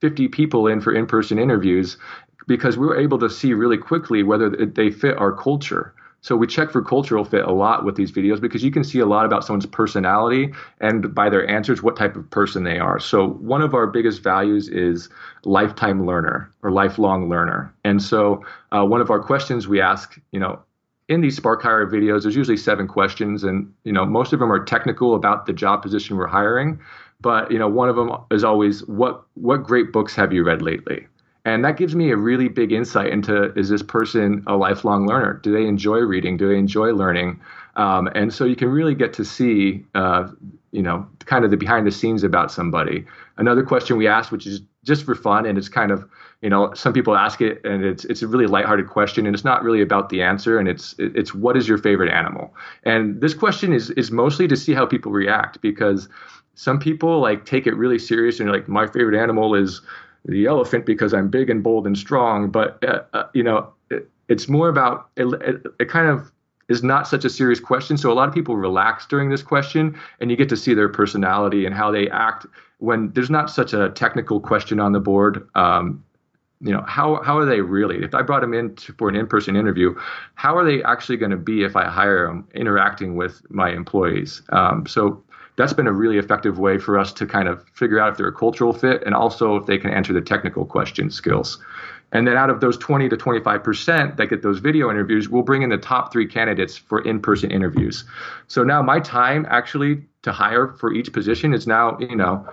50 0.00 0.28
people 0.28 0.66
in 0.66 0.80
for 0.80 0.94
in-person 0.94 1.38
interviews 1.38 1.96
because 2.46 2.76
we 2.76 2.86
are 2.86 2.98
able 2.98 3.18
to 3.18 3.30
see 3.30 3.54
really 3.54 3.78
quickly 3.78 4.22
whether 4.22 4.48
they 4.50 4.90
fit 4.90 5.18
our 5.18 5.32
culture. 5.32 5.94
So 6.24 6.36
we 6.36 6.46
check 6.46 6.70
for 6.70 6.80
cultural 6.80 7.22
fit 7.22 7.44
a 7.44 7.52
lot 7.52 7.84
with 7.84 7.96
these 7.96 8.10
videos 8.10 8.40
because 8.40 8.64
you 8.64 8.70
can 8.70 8.82
see 8.82 8.98
a 8.98 9.04
lot 9.04 9.26
about 9.26 9.44
someone's 9.44 9.66
personality 9.66 10.54
and 10.80 11.14
by 11.14 11.28
their 11.28 11.46
answers 11.46 11.82
what 11.82 11.96
type 11.96 12.16
of 12.16 12.30
person 12.30 12.64
they 12.64 12.78
are. 12.78 12.98
So 12.98 13.28
one 13.28 13.60
of 13.60 13.74
our 13.74 13.86
biggest 13.86 14.22
values 14.22 14.70
is 14.70 15.10
lifetime 15.44 16.06
learner 16.06 16.50
or 16.62 16.70
lifelong 16.70 17.28
learner. 17.28 17.74
And 17.84 18.02
so 18.02 18.42
uh, 18.72 18.86
one 18.86 19.02
of 19.02 19.10
our 19.10 19.20
questions 19.20 19.68
we 19.68 19.82
ask, 19.82 20.18
you 20.32 20.40
know, 20.40 20.58
in 21.10 21.20
these 21.20 21.38
SparkHire 21.38 21.86
videos, 21.92 22.22
there's 22.22 22.36
usually 22.36 22.56
seven 22.56 22.88
questions, 22.88 23.44
and 23.44 23.70
you 23.84 23.92
know 23.92 24.06
most 24.06 24.32
of 24.32 24.38
them 24.40 24.50
are 24.50 24.64
technical 24.64 25.14
about 25.14 25.44
the 25.44 25.52
job 25.52 25.82
position 25.82 26.16
we're 26.16 26.26
hiring. 26.26 26.80
But 27.20 27.50
you 27.50 27.58
know 27.58 27.68
one 27.68 27.90
of 27.90 27.96
them 27.96 28.10
is 28.30 28.42
always 28.42 28.80
what 28.86 29.22
what 29.34 29.58
great 29.58 29.92
books 29.92 30.14
have 30.14 30.32
you 30.32 30.42
read 30.42 30.62
lately? 30.62 31.06
And 31.44 31.64
that 31.64 31.76
gives 31.76 31.94
me 31.94 32.10
a 32.10 32.16
really 32.16 32.48
big 32.48 32.72
insight 32.72 33.12
into 33.12 33.52
is 33.58 33.68
this 33.68 33.82
person 33.82 34.42
a 34.46 34.56
lifelong 34.56 35.06
learner? 35.06 35.34
Do 35.42 35.52
they 35.52 35.66
enjoy 35.66 35.98
reading? 35.98 36.36
Do 36.38 36.48
they 36.48 36.58
enjoy 36.58 36.92
learning? 36.92 37.40
Um, 37.76 38.08
and 38.14 38.32
so 38.32 38.44
you 38.44 38.56
can 38.56 38.68
really 38.68 38.94
get 38.94 39.12
to 39.14 39.24
see, 39.24 39.84
uh, 39.94 40.28
you 40.72 40.82
know, 40.82 41.06
kind 41.26 41.44
of 41.44 41.50
the 41.50 41.56
behind 41.56 41.86
the 41.86 41.90
scenes 41.90 42.24
about 42.24 42.50
somebody. 42.50 43.04
Another 43.36 43.62
question 43.62 43.96
we 43.96 44.06
asked, 44.06 44.32
which 44.32 44.46
is 44.46 44.60
just 44.84 45.04
for 45.04 45.14
fun, 45.14 45.44
and 45.44 45.58
it's 45.58 45.68
kind 45.68 45.90
of, 45.90 46.08
you 46.40 46.48
know, 46.48 46.72
some 46.74 46.92
people 46.92 47.16
ask 47.16 47.40
it, 47.40 47.64
and 47.64 47.84
it's 47.84 48.04
it's 48.04 48.22
a 48.22 48.28
really 48.28 48.46
lighthearted 48.46 48.88
question, 48.88 49.26
and 49.26 49.34
it's 49.34 49.44
not 49.44 49.62
really 49.62 49.82
about 49.82 50.08
the 50.08 50.22
answer, 50.22 50.58
and 50.58 50.68
it's 50.68 50.94
it's 50.98 51.34
what 51.34 51.56
is 51.56 51.68
your 51.68 51.78
favorite 51.78 52.12
animal? 52.12 52.54
And 52.84 53.20
this 53.20 53.34
question 53.34 53.72
is 53.72 53.90
is 53.90 54.10
mostly 54.10 54.46
to 54.48 54.56
see 54.56 54.72
how 54.72 54.86
people 54.86 55.10
react 55.10 55.60
because 55.60 56.08
some 56.54 56.78
people 56.78 57.20
like 57.20 57.44
take 57.44 57.66
it 57.66 57.74
really 57.74 57.98
serious 57.98 58.38
and 58.40 58.50
like 58.50 58.68
my 58.68 58.86
favorite 58.86 59.20
animal 59.20 59.54
is 59.54 59.80
the 60.24 60.46
elephant 60.46 60.86
because 60.86 61.12
I'm 61.12 61.28
big 61.28 61.50
and 61.50 61.62
bold 61.62 61.86
and 61.86 61.96
strong. 61.96 62.50
But 62.50 62.82
uh, 62.84 63.02
uh, 63.12 63.24
you 63.34 63.42
know, 63.42 63.72
it, 63.90 64.08
it's 64.28 64.48
more 64.48 64.68
about 64.68 65.10
it, 65.16 65.26
it, 65.42 65.62
it, 65.80 65.88
kind 65.88 66.08
of 66.08 66.32
is 66.68 66.82
not 66.82 67.06
such 67.06 67.24
a 67.24 67.30
serious 67.30 67.60
question. 67.60 67.96
So 67.96 68.10
a 68.10 68.14
lot 68.14 68.28
of 68.28 68.34
people 68.34 68.56
relax 68.56 69.06
during 69.06 69.28
this 69.30 69.42
question, 69.42 69.98
and 70.20 70.30
you 70.30 70.36
get 70.36 70.48
to 70.48 70.56
see 70.56 70.74
their 70.74 70.88
personality 70.88 71.66
and 71.66 71.74
how 71.74 71.90
they 71.90 72.08
act 72.08 72.46
when 72.78 73.12
there's 73.12 73.30
not 73.30 73.50
such 73.50 73.72
a 73.72 73.90
technical 73.90 74.40
question 74.40 74.80
on 74.80 74.92
the 74.92 75.00
board. 75.00 75.48
Um, 75.54 76.02
you 76.60 76.72
know 76.72 76.82
how 76.86 77.22
how 77.22 77.36
are 77.36 77.44
they 77.44 77.60
really 77.60 78.02
if 78.02 78.14
i 78.14 78.22
brought 78.22 78.40
them 78.40 78.54
in 78.54 78.74
to, 78.76 78.92
for 78.94 79.08
an 79.08 79.16
in-person 79.16 79.54
interview 79.54 79.94
how 80.34 80.56
are 80.56 80.64
they 80.64 80.82
actually 80.84 81.16
going 81.16 81.30
to 81.30 81.36
be 81.36 81.62
if 81.62 81.76
i 81.76 81.84
hire 81.84 82.26
them 82.26 82.46
interacting 82.54 83.16
with 83.16 83.42
my 83.50 83.70
employees 83.70 84.40
um, 84.50 84.86
so 84.86 85.22
that's 85.56 85.72
been 85.72 85.86
a 85.86 85.92
really 85.92 86.18
effective 86.18 86.58
way 86.58 86.78
for 86.78 86.98
us 86.98 87.12
to 87.12 87.26
kind 87.26 87.48
of 87.48 87.64
figure 87.70 88.00
out 88.00 88.12
if 88.12 88.16
they're 88.16 88.28
a 88.28 88.32
cultural 88.32 88.72
fit 88.72 89.02
and 89.04 89.14
also 89.14 89.56
if 89.56 89.66
they 89.66 89.78
can 89.78 89.90
answer 89.90 90.12
the 90.12 90.20
technical 90.20 90.64
question 90.64 91.10
skills. 91.10 91.58
And 92.12 92.28
then 92.28 92.36
out 92.36 92.48
of 92.48 92.60
those 92.60 92.78
20 92.78 93.08
to 93.08 93.16
25% 93.16 94.16
that 94.16 94.26
get 94.26 94.42
those 94.42 94.60
video 94.60 94.90
interviews, 94.90 95.28
we'll 95.28 95.42
bring 95.42 95.62
in 95.62 95.70
the 95.70 95.78
top 95.78 96.12
three 96.12 96.26
candidates 96.26 96.76
for 96.76 97.00
in 97.00 97.20
person 97.20 97.50
interviews. 97.50 98.04
So 98.46 98.62
now 98.62 98.82
my 98.82 99.00
time 99.00 99.46
actually 99.50 100.04
to 100.22 100.32
hire 100.32 100.68
for 100.78 100.92
each 100.92 101.12
position 101.12 101.52
is 101.52 101.66
now, 101.66 101.98
you 101.98 102.14
know, 102.14 102.48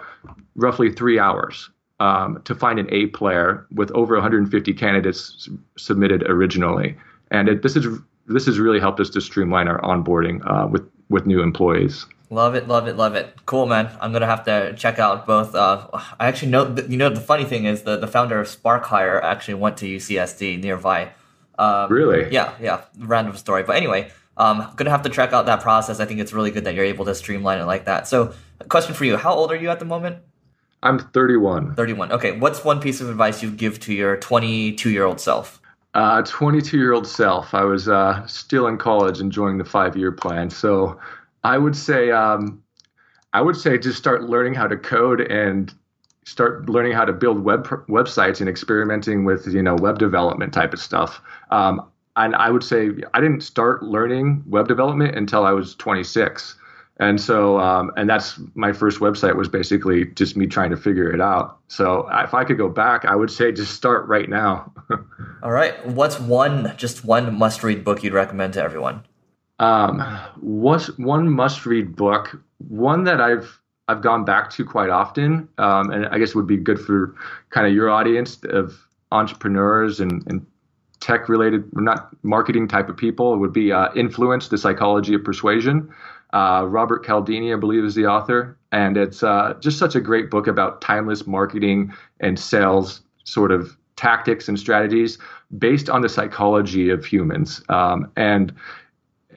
roughly 0.56 0.92
three 0.92 1.20
hours 1.20 1.70
um, 2.00 2.42
to 2.46 2.56
find 2.56 2.80
an 2.80 2.88
A 2.92 3.08
player 3.08 3.68
with 3.72 3.92
over 3.92 4.16
150 4.16 4.74
candidates 4.74 5.48
submitted 5.78 6.24
originally. 6.24 6.98
And 7.30 7.48
it, 7.48 7.62
this 7.62 7.76
is 7.76 7.86
this 8.28 8.46
has 8.46 8.60
really 8.60 8.80
helped 8.80 9.00
us 9.00 9.10
to 9.12 9.22
streamline 9.22 9.68
our 9.68 9.80
onboarding 9.82 10.42
uh, 10.46 10.68
with 10.68 10.90
with 11.10 11.26
new 11.26 11.42
employees. 11.42 12.06
Love 12.32 12.56
it, 12.56 12.65
love 12.65 12.88
it, 12.88 12.96
love 12.96 13.13
it. 13.13 13.36
Cool, 13.46 13.65
man. 13.65 13.89
I'm 14.00 14.13
gonna 14.13 14.26
have 14.26 14.46
to 14.46 14.74
check 14.78 15.00
out 15.00 15.28
both. 15.28 15.54
Uh, 15.54 15.88
I 16.17 16.30
actually 16.30 16.50
know. 16.52 16.74
You 16.88 16.96
know, 16.96 17.10
the 17.10 17.20
funny 17.20 17.44
thing 17.44 17.65
is 17.65 17.82
the 17.82 17.98
the 17.98 18.08
founder 18.08 18.39
of 18.39 18.48
Spark 18.48 18.86
Hire 18.86 19.22
actually 19.22 19.56
went 19.56 19.76
to 19.78 19.86
UCSD 19.86 20.62
nearby. 20.62 21.12
Um, 21.60 21.91
really? 21.91 22.32
Yeah, 22.34 22.54
yeah. 22.62 22.82
Random 22.98 23.36
story, 23.36 23.63
but 23.63 23.76
anyway, 23.76 24.12
um, 24.38 24.62
I'm 24.62 24.76
gonna 24.76 24.91
have 24.91 25.02
to 25.02 25.10
check 25.10 25.34
out 25.34 25.46
that 25.48 25.60
process. 25.60 26.00
I 26.00 26.06
think 26.06 26.22
it's 26.22 26.32
really 26.32 26.52
good 26.52 26.63
that 26.63 26.74
you're 26.74 26.86
able 26.86 27.04
to 27.04 27.13
streamline 27.13 27.60
it 27.60 27.65
like 27.65 27.84
that. 27.86 28.08
So, 28.08 28.34
question 28.70 28.96
for 28.96 29.04
you: 29.04 29.17
How 29.17 29.34
old 29.34 29.52
are 29.52 29.58
you 29.58 29.70
at 29.70 29.80
the 29.80 29.86
moment? 29.86 30.20
I'm 30.84 31.00
31. 31.00 31.76
31. 31.76 32.13
Okay. 32.13 32.32
What's 32.39 32.63
one 32.63 32.80
piece 32.80 33.02
of 33.02 33.10
advice 33.10 33.44
you'd 33.44 33.58
give 33.58 33.80
to 33.82 33.94
your 33.94 34.17
22 34.17 34.89
year 34.89 35.04
old 35.04 35.20
self? 35.20 35.62
Uh, 35.94 36.22
22 36.24 36.78
year 36.78 36.94
old 36.94 37.06
self. 37.06 37.54
I 37.54 37.65
was 37.65 37.89
uh, 37.89 38.26
still 38.26 38.67
in 38.67 38.78
college, 38.78 39.20
enjoying 39.20 39.58
the 39.58 39.65
five 39.65 39.98
year 39.98 40.13
plan. 40.13 40.50
So 40.50 40.98
I 41.43 41.58
would 41.58 41.75
say 41.75 42.12
um, 42.12 42.63
I 43.34 43.41
would 43.41 43.56
say 43.56 43.77
just 43.77 43.97
start 43.97 44.23
learning 44.23 44.54
how 44.54 44.67
to 44.67 44.77
code 44.77 45.21
and 45.21 45.73
start 46.25 46.69
learning 46.69 46.93
how 46.93 47.06
to 47.06 47.13
build 47.13 47.43
web 47.43 47.67
websites 47.89 48.39
and 48.39 48.49
experimenting 48.49 49.25
with 49.25 49.47
you 49.47 49.63
know 49.63 49.75
web 49.75 49.99
development 49.99 50.54
type 50.54 50.73
of 50.73 50.80
stuff. 50.80 51.21
Um, 51.49 51.88
and 52.15 52.36
I 52.36 52.49
would 52.49 52.63
say 52.63 52.91
I 53.13 53.21
didn't 53.21 53.41
start 53.41 53.84
learning 53.84 54.43
web 54.47 54.67
development 54.67 55.15
until 55.15 55.45
I 55.45 55.51
was 55.51 55.75
26. 55.75 56.56
And 56.97 57.19
so, 57.19 57.60
um, 57.60 57.91
and 57.97 58.08
that's 58.08 58.39
my 58.54 58.71
first 58.71 58.99
website 58.99 59.36
was 59.36 59.47
basically 59.47 60.06
just 60.06 60.38
me 60.38 60.45
trying 60.45 60.69
to 60.69 60.77
figure 60.77 61.12
it 61.12 61.19
out. 61.19 61.58
So, 61.67 62.08
if 62.12 62.36
I 62.36 62.43
could 62.43 62.60
go 62.60 62.69
back, 62.69 63.06
I 63.06 63.15
would 63.15 63.32
say 63.32 63.51
just 63.51 63.73
start 63.73 64.08
right 64.08 64.30
now. 64.30 64.71
All 65.43 65.51
right. 65.51 65.84
What's 65.88 66.19
one, 66.19 66.73
just 66.77 67.04
one 67.04 67.36
must 67.36 67.63
read 67.63 67.84
book 67.84 68.04
you'd 68.04 68.13
recommend 68.13 68.54
to 68.54 68.62
everyone? 68.62 69.04
Um, 69.62 70.02
what's 70.41 70.88
one 70.97 71.30
must-read 71.30 71.95
book? 71.95 72.41
One 72.67 73.04
that 73.06 73.21
I've 73.21 73.60
I've 73.88 74.02
gone 74.02 74.26
back 74.26 74.50
to 74.52 74.65
quite 74.65 74.89
often, 74.89 75.50
um, 75.58 75.91
and 75.91 76.06
I 76.08 76.17
guess 76.17 76.34
would 76.34 76.47
be 76.47 76.58
good 76.58 76.80
for 76.80 77.15
kind 77.50 77.67
of 77.67 77.74
your 77.74 77.89
audience 77.89 78.39
of 78.50 78.88
entrepreneurs 79.12 80.00
and, 80.00 80.24
and 80.28 80.45
tech 81.02 81.28
related, 81.28 81.63
not 81.74 82.10
marketing 82.24 82.67
type 82.67 82.88
of 82.88 82.95
people. 82.95 83.34
It 83.34 83.38
would 83.38 83.52
be 83.52 83.71
uh, 83.71 83.89
Influence, 83.93 84.47
the 84.47 84.58
Psychology 84.58 85.13
of 85.13 85.24
Persuasion. 85.24 85.93
Uh, 86.32 86.65
Robert 86.67 87.04
Cialdini, 87.06 87.54
I 87.54 87.58
believe, 87.58 87.84
is 87.84 87.95
the 87.95 88.06
author. 88.06 88.58
And 88.71 88.95
it's 88.95 89.24
uh, 89.24 89.56
just 89.60 89.78
such 89.78 89.95
a 89.95 90.00
great 90.00 90.30
book 90.30 90.47
about 90.47 90.80
timeless 90.80 91.28
marketing 91.28 91.93
and 92.21 92.39
sales 92.39 93.02
sort 93.26 93.52
of 93.52 93.76
tactics 93.97 94.47
and 94.47 94.58
strategies 94.58 95.17
based 95.58 95.89
on 95.89 96.02
the 96.02 96.10
psychology 96.10 96.89
of 96.89 97.04
humans. 97.04 97.62
Um, 97.67 98.10
and 98.15 98.54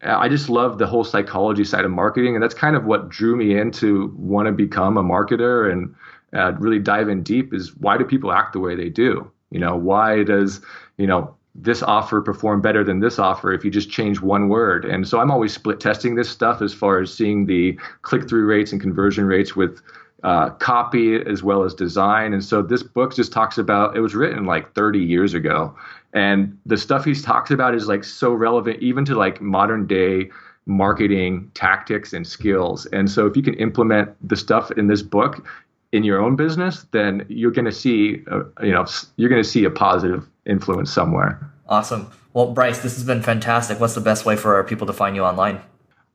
I 0.04 0.28
just 0.28 0.48
love 0.48 0.78
the 0.78 0.86
whole 0.86 1.04
psychology 1.04 1.64
side 1.64 1.84
of 1.84 1.90
marketing. 1.90 2.34
And 2.34 2.42
that's 2.42 2.54
kind 2.54 2.76
of 2.76 2.84
what 2.84 3.08
drew 3.08 3.36
me 3.36 3.58
in 3.58 3.70
to 3.72 4.12
want 4.16 4.46
to 4.46 4.52
become 4.52 4.96
a 4.96 5.02
marketer 5.02 5.70
and 5.70 5.94
uh, 6.34 6.52
really 6.58 6.78
dive 6.78 7.08
in 7.08 7.22
deep 7.22 7.54
is 7.54 7.74
why 7.76 7.96
do 7.96 8.04
people 8.04 8.32
act 8.32 8.52
the 8.52 8.60
way 8.60 8.74
they 8.74 8.88
do? 8.88 9.30
You 9.50 9.60
know, 9.60 9.76
why 9.76 10.24
does, 10.24 10.60
you 10.98 11.06
know, 11.06 11.34
this 11.54 11.82
offer 11.82 12.20
perform 12.20 12.60
better 12.60 12.82
than 12.82 12.98
this 12.98 13.18
offer 13.18 13.52
if 13.52 13.64
you 13.64 13.70
just 13.70 13.88
change 13.88 14.20
one 14.20 14.48
word. 14.48 14.84
And 14.84 15.06
so 15.06 15.20
I'm 15.20 15.30
always 15.30 15.54
split 15.54 15.78
testing 15.78 16.16
this 16.16 16.28
stuff 16.28 16.60
as 16.60 16.74
far 16.74 17.00
as 17.00 17.14
seeing 17.14 17.46
the 17.46 17.78
click 18.02 18.28
through 18.28 18.46
rates 18.46 18.72
and 18.72 18.80
conversion 18.80 19.24
rates 19.24 19.54
with 19.54 19.80
uh, 20.24 20.50
copy 20.50 21.16
as 21.16 21.42
well 21.42 21.62
as 21.62 21.74
design. 21.74 22.32
And 22.32 22.42
so 22.42 22.62
this 22.62 22.82
book 22.82 23.14
just 23.14 23.30
talks 23.30 23.58
about 23.58 23.96
it 23.96 24.00
was 24.00 24.14
written 24.14 24.46
like 24.46 24.74
30 24.74 24.98
years 24.98 25.34
ago. 25.34 25.76
And 26.14 26.56
the 26.64 26.76
stuff 26.76 27.04
he's 27.04 27.22
talks 27.22 27.50
about 27.50 27.74
is 27.74 27.88
like 27.88 28.04
so 28.04 28.32
relevant 28.32 28.80
even 28.80 29.04
to 29.06 29.16
like 29.16 29.40
modern 29.40 29.86
day 29.86 30.30
marketing 30.66 31.50
tactics 31.54 32.12
and 32.12 32.26
skills. 32.26 32.86
And 32.86 33.10
so 33.10 33.26
if 33.26 33.36
you 33.36 33.42
can 33.42 33.54
implement 33.54 34.10
the 34.26 34.36
stuff 34.36 34.70
in 34.72 34.86
this 34.86 35.02
book 35.02 35.44
in 35.92 36.04
your 36.04 36.20
own 36.20 36.36
business, 36.36 36.86
then 36.92 37.26
you're 37.28 37.50
going 37.50 37.66
to 37.66 37.72
see, 37.72 38.22
uh, 38.30 38.44
you 38.62 38.72
know, 38.72 38.86
you're 39.16 39.28
going 39.28 39.42
to 39.42 39.48
see 39.48 39.64
a 39.64 39.70
positive 39.70 40.26
influence 40.46 40.92
somewhere. 40.92 41.50
Awesome. 41.68 42.10
Well, 42.32 42.52
Bryce, 42.52 42.80
this 42.80 42.94
has 42.94 43.04
been 43.04 43.22
fantastic. 43.22 43.80
What's 43.80 43.94
the 43.94 44.00
best 44.00 44.24
way 44.24 44.36
for 44.36 44.54
our 44.54 44.64
people 44.64 44.86
to 44.86 44.92
find 44.92 45.16
you 45.16 45.24
online? 45.24 45.60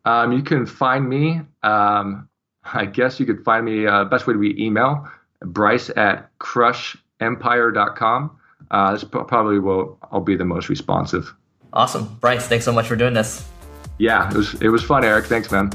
Um, 0.06 0.32
you 0.32 0.42
can 0.42 0.66
find 0.66 1.08
me. 1.08 1.42
Um, 1.64 2.28
I 2.66 2.86
guess 2.86 3.20
you 3.20 3.26
could 3.26 3.44
find 3.44 3.66
me. 3.66 3.88
Uh, 3.88 4.06
best 4.06 4.28
way 4.28 4.34
to 4.34 4.40
be 4.40 4.64
email 4.64 5.08
Bryce 5.42 5.90
at 5.96 6.30
crushempire.com. 6.40 8.39
Uh, 8.72 8.94
this 8.94 9.04
probably 9.04 9.60
will. 9.60 9.98
I'll 10.12 10.22
be 10.22 10.36
the 10.36 10.46
most 10.46 10.70
responsive. 10.70 11.34
Awesome, 11.74 12.18
Bryce. 12.20 12.48
Thanks 12.48 12.66
so 12.66 12.72
much 12.72 12.88
for 12.88 12.96
doing 12.96 13.14
this. 13.14 13.48
Yeah, 13.98 14.30
it 14.30 14.36
was 14.36 14.54
it 14.62 14.70
was 14.70 14.84
fun, 14.84 15.04
Eric. 15.04 15.26
Thanks, 15.26 15.52
man. 15.52 15.72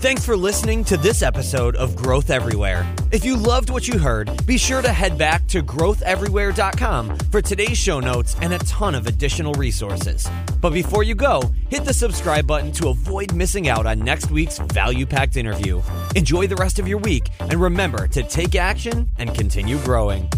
Thanks 0.00 0.24
for 0.24 0.34
listening 0.34 0.82
to 0.84 0.96
this 0.96 1.20
episode 1.20 1.76
of 1.76 1.94
Growth 1.94 2.30
Everywhere. 2.30 2.90
If 3.12 3.22
you 3.22 3.36
loved 3.36 3.68
what 3.68 3.86
you 3.86 3.98
heard, 3.98 4.46
be 4.46 4.56
sure 4.56 4.80
to 4.80 4.90
head 4.90 5.18
back 5.18 5.46
to 5.48 5.62
growtheverywhere.com 5.62 7.18
for 7.30 7.42
today's 7.42 7.76
show 7.76 8.00
notes 8.00 8.34
and 8.40 8.54
a 8.54 8.58
ton 8.60 8.94
of 8.94 9.06
additional 9.06 9.52
resources. 9.54 10.26
But 10.62 10.72
before 10.72 11.02
you 11.02 11.14
go, 11.14 11.42
hit 11.68 11.84
the 11.84 11.92
subscribe 11.92 12.46
button 12.46 12.72
to 12.72 12.88
avoid 12.88 13.34
missing 13.34 13.68
out 13.68 13.84
on 13.84 13.98
next 13.98 14.30
week's 14.30 14.56
value 14.58 15.04
packed 15.04 15.36
interview. 15.36 15.82
Enjoy 16.16 16.46
the 16.46 16.56
rest 16.56 16.78
of 16.78 16.88
your 16.88 16.98
week 16.98 17.28
and 17.38 17.60
remember 17.60 18.08
to 18.08 18.22
take 18.22 18.54
action 18.54 19.06
and 19.18 19.34
continue 19.34 19.76
growing. 19.80 20.30